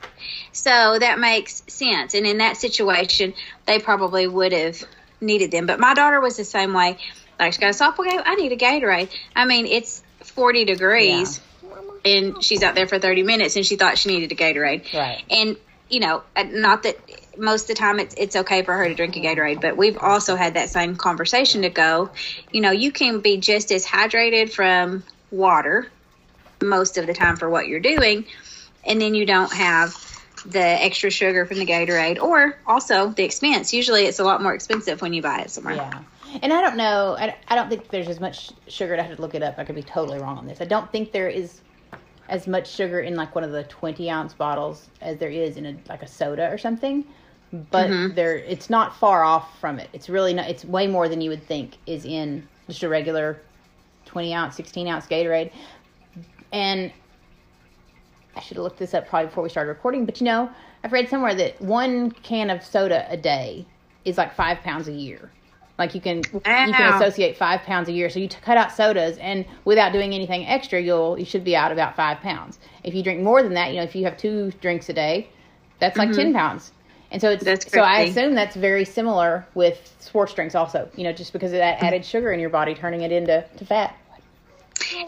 So 0.58 0.98
that 0.98 1.20
makes 1.20 1.62
sense. 1.68 2.14
And 2.14 2.26
in 2.26 2.38
that 2.38 2.56
situation, 2.56 3.32
they 3.66 3.78
probably 3.78 4.26
would 4.26 4.52
have 4.52 4.82
needed 5.20 5.52
them. 5.52 5.66
But 5.66 5.78
my 5.78 5.94
daughter 5.94 6.20
was 6.20 6.36
the 6.36 6.44
same 6.44 6.74
way. 6.74 6.98
Like 7.38 7.52
she 7.52 7.60
got 7.60 7.68
a 7.68 7.78
softball 7.78 8.04
game, 8.10 8.20
I 8.24 8.34
need 8.34 8.50
a 8.50 8.56
Gatorade. 8.56 9.08
I 9.36 9.44
mean, 9.44 9.66
it's 9.66 10.02
40 10.24 10.64
degrees 10.64 11.40
and 12.04 12.42
she's 12.42 12.64
out 12.64 12.74
there 12.74 12.88
for 12.88 12.98
30 12.98 13.22
minutes 13.22 13.54
and 13.54 13.64
she 13.64 13.76
thought 13.76 13.98
she 13.98 14.08
needed 14.08 14.32
a 14.32 14.34
Gatorade. 14.34 14.92
Right. 14.92 15.22
And, 15.30 15.56
you 15.88 16.00
know, 16.00 16.24
uh, 16.34 16.42
not 16.42 16.82
that 16.82 16.96
most 17.36 17.62
of 17.62 17.68
the 17.68 17.74
time 17.74 18.00
it's, 18.00 18.16
it's 18.18 18.34
okay 18.34 18.62
for 18.62 18.74
her 18.74 18.88
to 18.88 18.94
drink 18.96 19.14
a 19.14 19.20
Gatorade, 19.20 19.60
but 19.60 19.76
we've 19.76 19.96
also 19.96 20.34
had 20.34 20.54
that 20.54 20.70
same 20.70 20.96
conversation 20.96 21.62
to 21.62 21.70
go, 21.70 22.10
you 22.50 22.60
know, 22.60 22.72
you 22.72 22.90
can 22.90 23.20
be 23.20 23.36
just 23.36 23.70
as 23.70 23.86
hydrated 23.86 24.50
from 24.50 25.04
water 25.30 25.88
most 26.60 26.98
of 26.98 27.06
the 27.06 27.14
time 27.14 27.36
for 27.36 27.48
what 27.48 27.68
you're 27.68 27.78
doing, 27.78 28.24
and 28.84 29.00
then 29.00 29.14
you 29.14 29.24
don't 29.24 29.52
have 29.52 30.17
the 30.48 30.58
extra 30.60 31.10
sugar 31.10 31.44
from 31.46 31.58
the 31.58 31.66
Gatorade 31.66 32.20
or 32.20 32.58
also 32.66 33.10
the 33.10 33.24
expense. 33.24 33.72
Usually 33.72 34.04
it's 34.04 34.18
a 34.18 34.24
lot 34.24 34.42
more 34.42 34.54
expensive 34.54 35.02
when 35.02 35.12
you 35.12 35.22
buy 35.22 35.40
it 35.40 35.50
somewhere. 35.50 35.74
Yeah. 35.76 36.02
And 36.42 36.52
I 36.52 36.60
don't 36.60 36.76
know. 36.76 37.16
I, 37.18 37.36
I 37.48 37.54
don't 37.54 37.68
think 37.68 37.88
there's 37.90 38.08
as 38.08 38.20
much 38.20 38.50
sugar. 38.66 38.94
I 38.98 39.02
have 39.02 39.16
to 39.16 39.20
look 39.22 39.34
it 39.34 39.42
up. 39.42 39.58
I 39.58 39.64
could 39.64 39.74
be 39.74 39.82
totally 39.82 40.18
wrong 40.18 40.38
on 40.38 40.46
this. 40.46 40.60
I 40.60 40.64
don't 40.64 40.90
think 40.90 41.12
there 41.12 41.28
is 41.28 41.60
as 42.28 42.46
much 42.46 42.70
sugar 42.70 43.00
in 43.00 43.14
like 43.14 43.34
one 43.34 43.44
of 43.44 43.52
the 43.52 43.64
20 43.64 44.10
ounce 44.10 44.34
bottles 44.34 44.88
as 45.00 45.16
there 45.18 45.30
is 45.30 45.56
in 45.56 45.66
a 45.66 45.76
like 45.88 46.02
a 46.02 46.06
soda 46.06 46.50
or 46.50 46.58
something. 46.58 47.04
But 47.52 47.88
Mhm. 47.88 48.14
there, 48.14 48.36
it's 48.36 48.68
not 48.68 48.96
far 48.96 49.24
off 49.24 49.58
from 49.58 49.78
it. 49.78 49.88
It's 49.94 50.10
really 50.10 50.34
not. 50.34 50.50
It's 50.50 50.64
way 50.64 50.86
more 50.86 51.08
than 51.08 51.20
you 51.22 51.30
would 51.30 51.46
think 51.46 51.76
is 51.86 52.04
in 52.04 52.46
just 52.68 52.82
a 52.82 52.88
regular 52.88 53.40
20 54.04 54.34
ounce, 54.34 54.56
16 54.56 54.86
ounce 54.88 55.06
Gatorade. 55.06 55.50
And 56.52 56.92
I 58.38 58.40
should 58.40 58.56
have 58.56 58.62
looked 58.62 58.78
this 58.78 58.94
up 58.94 59.08
probably 59.08 59.26
before 59.26 59.42
we 59.42 59.50
started 59.50 59.68
recording. 59.68 60.06
But 60.06 60.20
you 60.20 60.24
know, 60.24 60.48
I've 60.84 60.92
read 60.92 61.08
somewhere 61.08 61.34
that 61.34 61.60
one 61.60 62.12
can 62.12 62.50
of 62.50 62.64
soda 62.64 63.04
a 63.10 63.16
day 63.16 63.66
is 64.04 64.16
like 64.16 64.32
five 64.34 64.60
pounds 64.60 64.86
a 64.86 64.92
year. 64.92 65.30
Like 65.76 65.94
you 65.94 66.00
can 66.00 66.18
you 66.18 66.40
can 66.40 66.94
associate 66.94 67.36
five 67.36 67.62
pounds 67.62 67.88
a 67.88 67.92
year. 67.92 68.08
So 68.10 68.20
you 68.20 68.28
cut 68.28 68.56
out 68.56 68.72
sodas, 68.72 69.18
and 69.18 69.44
without 69.64 69.92
doing 69.92 70.14
anything 70.14 70.46
extra, 70.46 70.80
you'll 70.80 71.18
you 71.18 71.24
should 71.24 71.42
be 71.44 71.56
out 71.56 71.72
about 71.72 71.96
five 71.96 72.20
pounds. 72.20 72.60
If 72.84 72.94
you 72.94 73.02
drink 73.02 73.22
more 73.22 73.42
than 73.42 73.54
that, 73.54 73.70
you 73.70 73.78
know, 73.78 73.82
if 73.82 73.94
you 73.96 74.04
have 74.04 74.16
two 74.16 74.52
drinks 74.60 74.88
a 74.88 74.92
day, 74.92 75.28
that's 75.80 75.98
like 75.98 76.10
mm-hmm. 76.10 76.18
ten 76.18 76.32
pounds. 76.32 76.72
And 77.10 77.20
so 77.20 77.30
it's 77.30 77.42
That's 77.42 77.70
so 77.72 77.80
I 77.80 78.00
assume 78.00 78.34
that's 78.34 78.54
very 78.54 78.84
similar 78.84 79.46
with 79.54 79.94
sports 79.98 80.32
drinks 80.34 80.54
also. 80.54 80.88
You 80.94 81.04
know, 81.04 81.12
just 81.12 81.32
because 81.32 81.52
of 81.52 81.58
that 81.58 81.78
mm-hmm. 81.78 81.86
added 81.86 82.04
sugar 82.04 82.32
in 82.32 82.38
your 82.38 82.50
body, 82.50 82.74
turning 82.74 83.02
it 83.02 83.10
into 83.10 83.44
to 83.56 83.64
fat. 83.64 83.96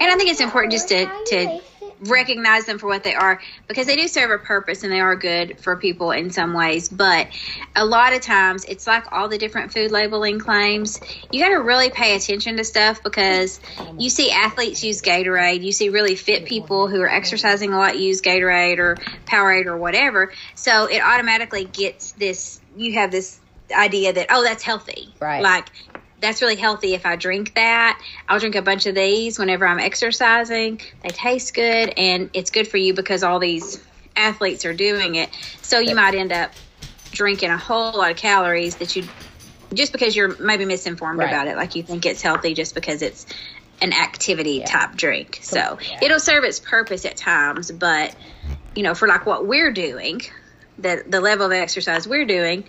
And 0.01 0.11
I 0.11 0.17
think 0.17 0.31
it's 0.31 0.41
important 0.41 0.73
just 0.73 0.89
to, 0.89 1.07
to 1.27 1.61
recognize 2.01 2.65
them 2.65 2.79
for 2.79 2.87
what 2.87 3.05
they 3.05 3.15
are 3.15 3.41
because 3.69 3.87
they 3.87 3.97
do 3.97 4.09
serve 4.09 4.31
a 4.31 4.39
purpose 4.39 4.83
and 4.83 4.93
they 4.93 5.01
are 5.01 5.17
good 5.17 5.61
for 5.61 5.77
people 5.77 6.11
in 6.13 6.31
some 6.31 6.55
ways. 6.55 6.89
But 6.89 7.29
a 7.77 7.85
lot 7.85 8.15
of 8.15 8.23
times 8.23 8.65
it's 8.65 8.87
like 8.87 9.05
all 9.13 9.29
the 9.29 9.39
different 9.39 9.73
food 9.73 9.91
labeling 9.91 10.39
claims. 10.39 11.01
You 11.31 11.43
got 11.43 11.51
to 11.51 11.63
really 11.63 11.91
pay 11.91 12.17
attention 12.17 12.57
to 12.57 12.65
stuff 12.65 13.03
because 13.03 13.61
you 13.99 14.09
see 14.09 14.31
athletes 14.31 14.83
use 14.83 15.03
Gatorade. 15.03 15.63
You 15.63 15.73
see 15.73 15.91
really 15.91 16.15
fit 16.15 16.47
people 16.47 16.89
who 16.89 17.01
are 17.01 17.11
exercising 17.11 17.73
a 17.73 17.79
lot 17.79 17.99
use 17.99 18.23
Gatorade 18.23 18.79
or 18.79 18.99
Powerade 19.27 19.67
or 19.67 19.77
whatever. 19.77 20.33
So 20.55 20.87
it 20.87 21.03
automatically 21.03 21.65
gets 21.65 22.13
this, 22.13 22.61
you 22.77 22.95
have 22.95 23.11
this 23.11 23.39
idea 23.73 24.13
that, 24.13 24.29
oh, 24.31 24.43
that's 24.43 24.63
healthy. 24.63 25.15
Right. 25.21 25.43
Like, 25.43 25.71
that's 26.21 26.43
really 26.43 26.57
healthy 26.57 26.95
if 26.95 27.07
I 27.07 27.17
drink 27.17 27.55
that. 27.55 28.01
I'll 28.29 28.39
drink 28.39 28.55
a 28.55 28.63
bunch 28.63 28.87
of 28.87 28.95
these 28.95 29.39
whenever 29.39 29.67
I'm 29.67 29.79
exercising. 29.79 30.81
They 31.03 31.13
taste 31.13 31.55
good 31.55 31.95
and 31.97 32.31
it's 32.35 32.51
good 32.51 32.69
for 32.69 32.77
you 32.77 32.95
because 32.95 33.23
all 33.23 33.39
these 33.39 33.83
athletes 34.17 34.65
are 34.65 34.75
doing 34.75 35.15
it. 35.15 35.31
So 35.63 35.79
you 35.79 35.95
might 35.95 36.15
end 36.15 36.33
up 36.33 36.53
drinking 37.13 37.51
a 37.51 37.57
whole 37.57 37.93
lot 37.99 38.11
of 38.11 38.17
calories 38.17 38.77
that 38.77 38.95
you 38.97 39.09
just 39.73 39.93
because 39.93 40.15
you're 40.17 40.37
maybe 40.39 40.65
misinformed 40.65 41.19
Right. 41.21 41.29
about 41.29 41.47
it. 41.47 41.57
Like 41.57 41.75
you 41.75 41.83
think 41.83 42.05
it's 42.07 42.23
healthy 42.23 42.55
just 42.55 42.75
because 42.75 43.03
it's 43.03 43.27
an 43.81 43.93
activity 43.93 44.59
Yeah. 44.59 44.67
type 44.67 44.97
drink. 44.97 45.39
So 45.43 45.79
Yeah. 45.81 45.99
it'll 46.03 46.21
serve 46.21 46.45
its 46.45 46.59
purpose 46.61 47.05
at 47.05 47.17
times, 47.17 47.71
but 47.71 48.15
you 48.75 48.83
know, 48.83 48.95
for 48.95 49.09
like 49.09 49.27
what 49.27 49.47
we're 49.47 49.73
doing, 49.73 50.21
the 50.79 51.03
the 51.07 51.21
level 51.21 51.47
of 51.47 51.53
exercise 51.53 52.07
we're 52.07 52.27
doing, 52.27 52.65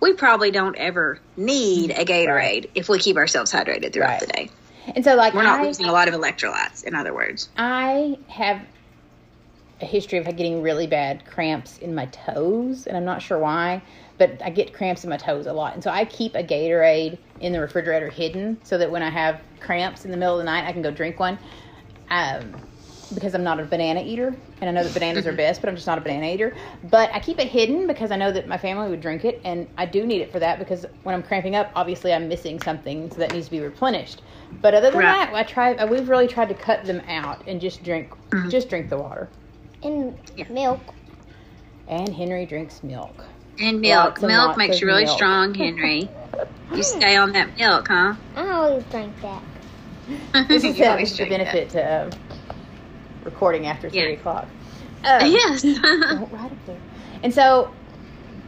we 0.00 0.14
probably 0.14 0.50
don't 0.50 0.76
ever 0.76 1.20
need 1.36 1.90
a 1.90 2.04
Gatorade 2.04 2.34
Right. 2.36 2.70
if 2.74 2.88
we 2.88 2.98
keep 2.98 3.16
ourselves 3.16 3.52
hydrated 3.52 3.92
throughout 3.92 4.10
Right. 4.10 4.20
the 4.20 4.26
day. 4.26 4.50
And 4.94 5.04
so, 5.04 5.14
like, 5.16 5.34
We're 5.34 5.42
not 5.42 5.60
I, 5.60 5.66
losing 5.66 5.86
a 5.86 5.92
lot 5.92 6.08
of 6.08 6.14
electrolytes, 6.14 6.84
in 6.84 6.94
other 6.94 7.12
words. 7.12 7.48
I 7.56 8.18
have 8.28 8.60
a 9.80 9.84
history 9.84 10.18
of 10.18 10.24
getting 10.24 10.62
really 10.62 10.86
bad 10.86 11.24
cramps 11.26 11.78
in 11.78 11.94
my 11.94 12.06
toes, 12.06 12.86
and 12.86 12.96
I'm 12.96 13.04
not 13.04 13.22
sure 13.22 13.38
why, 13.38 13.82
but 14.18 14.40
I 14.44 14.50
get 14.50 14.72
cramps 14.72 15.04
in 15.04 15.10
my 15.10 15.16
toes 15.16 15.46
a 15.46 15.52
lot. 15.52 15.74
And 15.74 15.84
so 15.84 15.90
I 15.90 16.04
keep 16.04 16.34
a 16.34 16.42
Gatorade 16.42 17.18
in 17.40 17.52
the 17.52 17.60
refrigerator 17.60 18.08
hidden 18.08 18.58
so 18.64 18.78
that 18.78 18.90
when 18.90 19.02
I 19.02 19.10
have 19.10 19.40
cramps 19.60 20.04
in 20.04 20.10
the 20.10 20.16
middle 20.16 20.34
of 20.34 20.38
the 20.38 20.44
night, 20.44 20.66
I 20.66 20.72
can 20.72 20.82
go 20.82 20.90
drink 20.90 21.20
one. 21.20 21.38
Um, 22.10 22.56
because 23.14 23.34
I'm 23.34 23.44
not 23.44 23.60
a 23.60 23.64
banana 23.64 24.02
eater, 24.04 24.36
and 24.60 24.68
I 24.68 24.72
know 24.72 24.84
that 24.84 24.94
bananas 24.94 25.26
are 25.26 25.32
best, 25.32 25.60
but 25.60 25.68
I'm 25.68 25.76
just 25.76 25.86
not 25.86 25.98
a 25.98 26.00
banana 26.00 26.26
eater. 26.26 26.54
But 26.84 27.10
I 27.14 27.20
keep 27.20 27.38
it 27.38 27.48
hidden 27.48 27.86
because 27.86 28.10
I 28.10 28.16
know 28.16 28.30
that 28.32 28.48
my 28.48 28.58
family 28.58 28.88
would 28.90 29.00
drink 29.00 29.24
it, 29.24 29.40
and 29.44 29.66
I 29.78 29.86
do 29.86 30.06
need 30.06 30.20
it 30.20 30.30
for 30.32 30.38
that 30.40 30.58
because 30.58 30.84
when 31.02 31.14
I'm 31.14 31.22
cramping 31.22 31.56
up, 31.56 31.70
obviously 31.74 32.12
I'm 32.12 32.28
missing 32.28 32.58
something, 32.58 33.10
so 33.10 33.18
that 33.18 33.32
needs 33.32 33.46
to 33.46 33.50
be 33.52 33.60
replenished. 33.60 34.22
But 34.62 34.74
other 34.74 34.90
than 34.90 35.00
Right. 35.00 35.26
that, 35.26 35.34
I 35.34 35.42
try. 35.42 35.74
uh, 35.74 35.86
We've 35.86 36.08
really 36.08 36.26
tried 36.28 36.48
to 36.50 36.54
cut 36.54 36.84
them 36.84 37.00
out 37.08 37.42
and 37.46 37.60
just 37.60 37.82
drink, 37.82 38.12
Mhm. 38.32 38.50
just 38.50 38.68
drink 38.68 38.90
the 38.90 38.98
water. 38.98 39.30
and 39.82 40.14
Yeah. 40.36 40.44
milk. 40.50 40.94
And 41.86 42.12
Henry 42.12 42.46
drinks 42.46 42.82
milk. 42.82 43.24
And 43.60 43.80
milk. 43.80 44.04
Lots 44.04 44.22
milk 44.22 44.46
lots 44.48 44.58
makes 44.58 44.80
you 44.80 44.86
really 44.88 45.04
milk. 45.04 45.16
strong, 45.16 45.54
Henry. 45.58 46.10
you 46.74 46.82
stay 46.82 47.16
on 47.16 47.32
that 47.32 47.56
milk, 47.58 47.86
huh? 47.88 48.14
I 48.36 48.48
always 48.50 48.84
drink 48.84 49.14
that. 49.22 49.42
This 50.48 50.64
You 50.64 50.70
is, 50.70 50.78
the, 50.78 50.88
always 50.90 51.10
this 51.10 51.18
the 51.18 51.26
drink 51.26 51.44
that. 51.44 51.52
benefit 51.52 51.70
to 51.70 51.82
uh, 51.84 52.27
recording 53.28 53.66
after 53.66 53.88
three 53.90 54.00
Yeah. 54.00 54.18
o'clock. 54.18 54.48
Uh, 55.04 55.20
Yes. 55.30 55.64
Right 55.64 56.50
up 56.52 56.66
there. 56.66 56.80
And 57.22 57.32
so, 57.34 57.70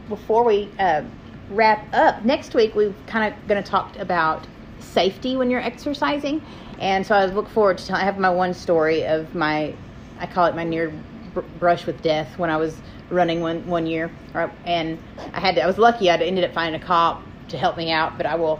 before 0.09 0.43
we 0.43 0.69
uh, 0.79 1.03
wrap 1.49 1.93
up, 1.93 2.23
next 2.25 2.53
week 2.55 2.75
we're 2.75 2.93
kind 3.07 3.33
of 3.33 3.47
going 3.47 3.61
to 3.61 3.69
talk 3.69 3.97
about 3.97 4.47
safety 4.79 5.35
when 5.37 5.49
you're 5.51 5.61
exercising. 5.61 6.41
And 6.79 7.05
so 7.05 7.15
I 7.15 7.25
look 7.25 7.47
forward 7.47 7.77
to 7.77 7.85
telling, 7.85 8.01
I 8.01 8.05
have 8.05 8.17
my 8.17 8.29
one 8.29 8.53
story 8.53 9.05
of 9.05 9.35
my, 9.35 9.73
I 10.19 10.25
call 10.25 10.45
it 10.47 10.55
my 10.55 10.63
near 10.63 10.91
br- 11.33 11.41
brush 11.59 11.85
with 11.85 12.01
death 12.01 12.37
when 12.39 12.49
I 12.49 12.57
was 12.57 12.75
running 13.09 13.41
one 13.41 13.67
one 13.67 13.85
year, 13.85 14.09
or, 14.33 14.51
and 14.65 14.97
I 15.33 15.39
had 15.39 15.55
to, 15.55 15.61
I 15.61 15.67
was 15.67 15.77
lucky 15.77 16.09
I 16.09 16.15
ended 16.17 16.43
up 16.43 16.53
finding 16.53 16.81
a 16.81 16.83
cop 16.83 17.21
to 17.49 17.57
help 17.57 17.77
me 17.77 17.91
out, 17.91 18.17
but 18.17 18.25
I 18.25 18.35
will 18.35 18.59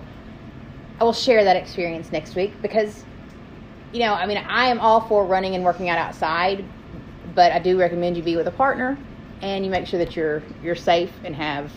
I 1.00 1.04
will 1.04 1.14
share 1.14 1.44
that 1.46 1.56
experience 1.56 2.12
next 2.12 2.36
week 2.36 2.62
because 2.62 3.04
you 3.92 4.00
know, 4.02 4.14
I 4.14 4.26
mean, 4.26 4.38
I 4.38 4.68
am 4.68 4.80
all 4.80 5.02
for 5.02 5.26
running 5.26 5.56
and 5.56 5.64
working 5.64 5.90
out 5.90 5.98
outside, 5.98 6.70
but 7.26 7.52
I 7.52 7.60
do 7.60 7.80
recommend 7.80 8.18
you 8.18 8.24
be 8.24 8.36
with 8.36 8.48
a 8.48 8.52
partner 8.52 8.98
and 9.42 9.66
you 9.66 9.72
make 9.72 9.88
sure 9.88 10.00
that 10.00 10.16
you're 10.16 10.44
you're 10.62 10.76
safe 10.76 11.20
and 11.24 11.36
have 11.36 11.74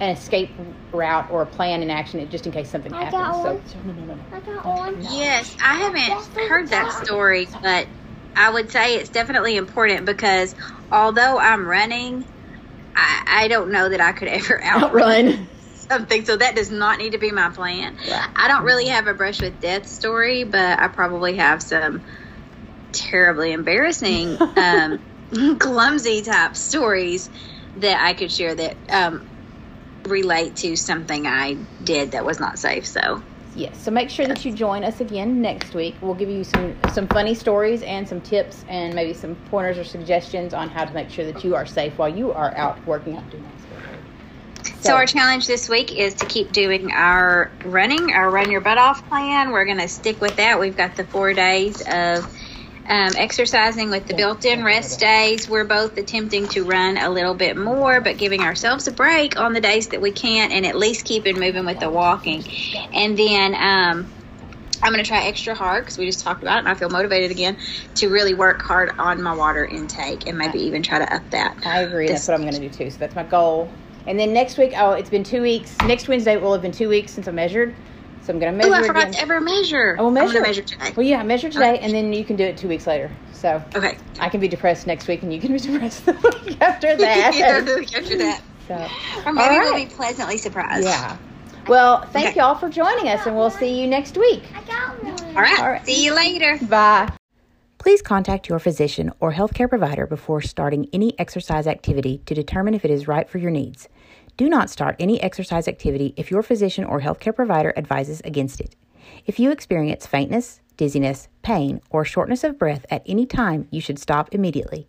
an 0.00 0.10
escape 0.10 0.58
route 0.92 1.26
or 1.30 1.42
a 1.42 1.46
plan 1.46 1.82
in 1.82 1.90
action 1.90 2.28
just 2.30 2.46
in 2.46 2.52
case 2.52 2.70
something 2.70 2.92
I 2.92 3.04
happens. 3.04 3.36
got 3.36 3.42
So, 3.42 3.80
no, 3.84 3.92
no, 3.92 4.04
no. 4.04 4.24
I 4.32 4.40
got 4.40 4.66
one. 4.66 5.00
Yes, 5.02 5.54
I 5.62 5.74
haven't 5.74 6.28
heard 6.48 6.70
that 6.70 6.92
story, 6.92 7.48
but 7.62 7.88
I 8.34 8.50
would 8.50 8.70
say 8.70 8.96
it's 8.96 9.10
definitely 9.10 9.56
important 9.56 10.06
because 10.06 10.54
although 10.90 11.38
I'm 11.38 11.66
running, 11.66 12.24
I, 12.96 13.22
I 13.26 13.48
don't 13.48 13.72
know 13.72 13.88
that 13.88 14.00
I 14.00 14.12
could 14.12 14.28
ever 14.28 14.62
outrun 14.64 15.24
outrun. 15.24 15.48
Something, 15.90 16.24
so 16.24 16.36
that 16.36 16.54
does 16.54 16.70
not 16.70 16.98
need 16.98 17.12
to 17.12 17.18
be 17.18 17.32
my 17.32 17.50
plan. 17.50 17.96
Yeah. 18.06 18.26
I 18.36 18.48
don't 18.48 18.64
really 18.64 18.86
have 18.88 19.06
a 19.06 19.14
brush 19.14 19.40
with 19.40 19.60
death 19.60 19.86
story, 19.86 20.44
but 20.44 20.78
I 20.78 20.88
probably 20.88 21.36
have 21.36 21.62
some 21.62 22.02
terribly 22.92 23.52
embarrassing, 23.52 24.38
um, 24.56 25.00
clumsy 25.58 26.22
type 26.22 26.56
stories 26.56 27.28
that 27.76 28.02
I 28.02 28.14
could 28.14 28.30
share 28.30 28.54
that 28.54 28.76
um, 28.88 29.26
relate 30.04 30.56
to 30.56 30.76
something 30.76 31.26
I 31.26 31.56
did 31.82 32.12
that 32.12 32.24
was 32.24 32.40
not 32.40 32.58
safe. 32.58 32.86
So 32.86 33.22
Yes. 33.56 33.82
So 33.82 33.90
make 33.90 34.10
sure 34.10 34.26
that 34.26 34.44
you 34.44 34.52
join 34.52 34.84
us 34.84 35.00
again 35.00 35.42
next 35.42 35.74
week. 35.74 35.96
We'll 36.00 36.14
give 36.14 36.28
you 36.28 36.44
some 36.44 36.76
some 36.92 37.08
funny 37.08 37.34
stories 37.34 37.82
and 37.82 38.08
some 38.08 38.20
tips 38.20 38.64
and 38.68 38.94
maybe 38.94 39.12
some 39.12 39.34
pointers 39.50 39.76
or 39.76 39.82
suggestions 39.82 40.54
on 40.54 40.68
how 40.68 40.84
to 40.84 40.94
make 40.94 41.10
sure 41.10 41.24
that 41.24 41.42
you 41.42 41.56
are 41.56 41.66
safe 41.66 41.98
while 41.98 42.08
you 42.08 42.32
are 42.32 42.56
out 42.56 42.84
working 42.86 43.16
out 43.16 43.28
doing 43.30 43.42
that. 43.42 43.69
So 44.80 44.94
our 44.94 45.06
challenge 45.06 45.46
this 45.46 45.68
week 45.68 45.92
is 45.92 46.14
to 46.14 46.26
keep 46.26 46.52
doing 46.52 46.90
our 46.92 47.52
running, 47.64 48.12
our 48.12 48.30
run 48.30 48.50
your 48.50 48.62
butt 48.62 48.78
off 48.78 49.06
plan. 49.08 49.50
We're 49.50 49.66
going 49.66 49.78
to 49.78 49.88
stick 49.88 50.20
with 50.22 50.36
that. 50.36 50.58
We've 50.58 50.76
got 50.76 50.96
the 50.96 51.04
four 51.04 51.34
days 51.34 51.82
of 51.82 52.24
um, 52.88 53.12
exercising 53.16 53.90
with 53.90 54.06
the 54.06 54.14
built-in 54.14 54.64
rest 54.64 54.98
days. 54.98 55.48
We're 55.48 55.66
both 55.66 55.98
attempting 55.98 56.48
to 56.48 56.64
run 56.64 56.96
a 56.96 57.10
little 57.10 57.34
bit 57.34 57.56
more, 57.58 58.00
but 58.00 58.16
giving 58.16 58.40
ourselves 58.40 58.88
a 58.88 58.92
break 58.92 59.38
on 59.38 59.52
the 59.52 59.60
days 59.60 59.88
that 59.88 60.00
we 60.00 60.12
can't, 60.12 60.50
and 60.52 60.64
at 60.64 60.76
least 60.76 61.04
keeping 61.04 61.38
moving 61.38 61.66
with 61.66 61.78
the 61.78 61.90
walking. 61.90 62.42
And 62.94 63.18
then 63.18 63.54
um, 63.54 64.10
I'm 64.82 64.92
going 64.92 65.04
to 65.04 65.08
try 65.08 65.26
extra 65.26 65.54
hard 65.54 65.84
because 65.84 65.98
we 65.98 66.06
just 66.06 66.24
talked 66.24 66.42
about 66.42 66.56
it, 66.56 66.60
and 66.60 66.68
I 66.68 66.74
feel 66.74 66.88
motivated 66.88 67.30
again 67.30 67.58
to 67.96 68.08
really 68.08 68.32
work 68.34 68.62
hard 68.62 68.92
on 68.98 69.22
my 69.22 69.34
water 69.34 69.64
intake 69.64 70.26
and 70.26 70.38
maybe 70.38 70.60
even 70.64 70.82
try 70.82 70.98
to 71.00 71.14
up 71.14 71.30
that. 71.30 71.58
I 71.66 71.80
agree. 71.82 72.08
This- 72.08 72.26
That's 72.26 72.28
what 72.28 72.34
I'm 72.36 72.50
going 72.50 72.54
to 72.62 72.68
do 72.68 72.84
too. 72.84 72.90
So 72.90 72.96
that's 72.98 73.14
my 73.14 73.24
goal 73.24 73.72
And 74.06 74.18
then 74.18 74.32
next 74.32 74.58
week, 74.58 74.72
oh, 74.76 74.92
it's 74.92 75.10
been 75.10 75.24
two 75.24 75.42
weeks. 75.42 75.76
Next 75.82 76.08
Wednesday 76.08 76.36
will 76.36 76.52
have 76.52 76.62
been 76.62 76.72
two 76.72 76.88
weeks 76.88 77.12
since 77.12 77.28
I 77.28 77.30
measured. 77.30 77.74
So 78.22 78.32
I'm 78.32 78.38
going 78.38 78.56
to 78.58 78.66
Oh, 78.66 78.70
measure 78.70 78.84
I 78.84 78.86
forgot 78.86 79.02
again. 79.02 79.12
to 79.14 79.20
ever 79.20 79.40
measure. 79.40 79.96
I 79.98 80.02
will 80.02 80.10
measure. 80.10 80.38
I'm 80.38 80.42
measure 80.42 80.62
today. 80.62 80.92
Well, 80.96 81.06
yeah, 81.06 81.22
measure 81.22 81.48
today, 81.50 81.78
and 81.78 81.92
then 81.94 82.12
you 82.12 82.24
can 82.24 82.36
do 82.36 82.44
it 82.44 82.56
two 82.56 82.68
weeks 82.68 82.86
later. 82.86 83.10
So 83.32 83.62
Okay. 83.74 83.96
I 84.18 84.28
can 84.28 84.40
be 84.40 84.48
depressed 84.48 84.86
next 84.86 85.08
week, 85.08 85.22
and 85.22 85.32
you 85.32 85.40
can 85.40 85.52
be 85.52 85.58
depressed 85.60 86.04
the 86.06 86.12
week 86.12 86.60
after 86.60 86.96
that. 86.98 87.34
After 87.34 88.18
that. 88.18 88.42
So, 88.68 88.74
Or 89.26 89.32
maybe 89.32 89.54
All 89.54 89.60
we'll 89.60 89.74
be 89.74 89.86
pleasantly 89.86 90.36
surprised. 90.38 90.84
yeah. 90.84 91.16
Well, 91.66 92.02
thank 92.12 92.28
Okay. 92.30 92.40
y'all 92.40 92.54
for 92.54 92.68
joining 92.68 93.08
us, 93.08 93.26
and 93.26 93.36
we'll 93.36 93.50
see 93.50 93.80
you 93.80 93.86
next 93.86 94.16
week. 94.16 94.44
I 94.54 94.62
got 94.62 95.02
one. 95.02 95.36
All 95.36 95.42
right. 95.42 95.58
All 95.60 95.70
right. 95.70 95.84
See 95.86 96.04
you 96.04 96.14
later. 96.14 96.58
Bye. 96.66 97.10
Please 97.80 98.02
contact 98.02 98.46
your 98.46 98.58
physician 98.58 99.10
or 99.20 99.32
healthcare 99.32 99.66
provider 99.66 100.06
before 100.06 100.42
starting 100.42 100.86
any 100.92 101.18
exercise 101.18 101.66
activity 101.66 102.20
to 102.26 102.34
determine 102.34 102.74
if 102.74 102.84
it 102.84 102.90
is 102.90 103.08
right 103.08 103.26
for 103.26 103.38
your 103.38 103.50
needs. 103.50 103.88
Do 104.36 104.50
not 104.50 104.68
start 104.68 104.96
any 105.00 105.18
exercise 105.22 105.66
activity 105.66 106.12
if 106.14 106.30
your 106.30 106.42
physician 106.42 106.84
or 106.84 107.00
healthcare 107.00 107.34
provider 107.34 107.72
advises 107.78 108.20
against 108.22 108.60
it. 108.60 108.76
If 109.24 109.40
you 109.40 109.50
experience 109.50 110.06
faintness, 110.06 110.60
dizziness, 110.76 111.28
pain, 111.40 111.80
or 111.88 112.04
shortness 112.04 112.44
of 112.44 112.58
breath 112.58 112.84
at 112.90 113.02
any 113.06 113.24
time, 113.24 113.66
you 113.70 113.80
should 113.80 113.98
stop 113.98 114.34
immediately. 114.34 114.86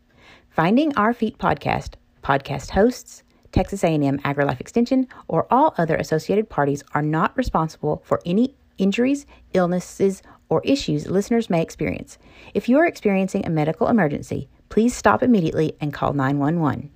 Finding 0.50 0.94
Our 0.98 1.14
Feet 1.14 1.38
podcast, 1.38 1.94
podcast 2.26 2.72
hosts, 2.72 3.24
Texas 3.54 3.86
A&M 3.86 4.20
AgriLife 4.20 4.60
Extension, 4.60 5.08
or 5.30 5.48
all 5.50 5.74
other 5.78 5.96
associated 5.96 6.50
parties 6.50 6.84
are 6.94 7.02
not 7.02 7.38
responsible 7.38 8.02
for 8.04 8.22
any 8.26 8.54
injuries, 8.78 9.26
illnesses, 9.54 10.22
or 10.52 10.62
issues 10.66 11.08
listeners 11.08 11.50
may 11.50 11.62
experience. 11.62 12.20
If 12.54 12.68
you 12.68 12.78
are 12.78 12.86
experiencing 12.86 13.46
a 13.46 13.50
medical 13.50 13.88
emergency, 13.88 14.50
please 14.68 14.94
stop 14.94 15.24
immediately 15.24 15.74
and 15.80 15.94
call 15.94 16.14
911. 16.14 16.92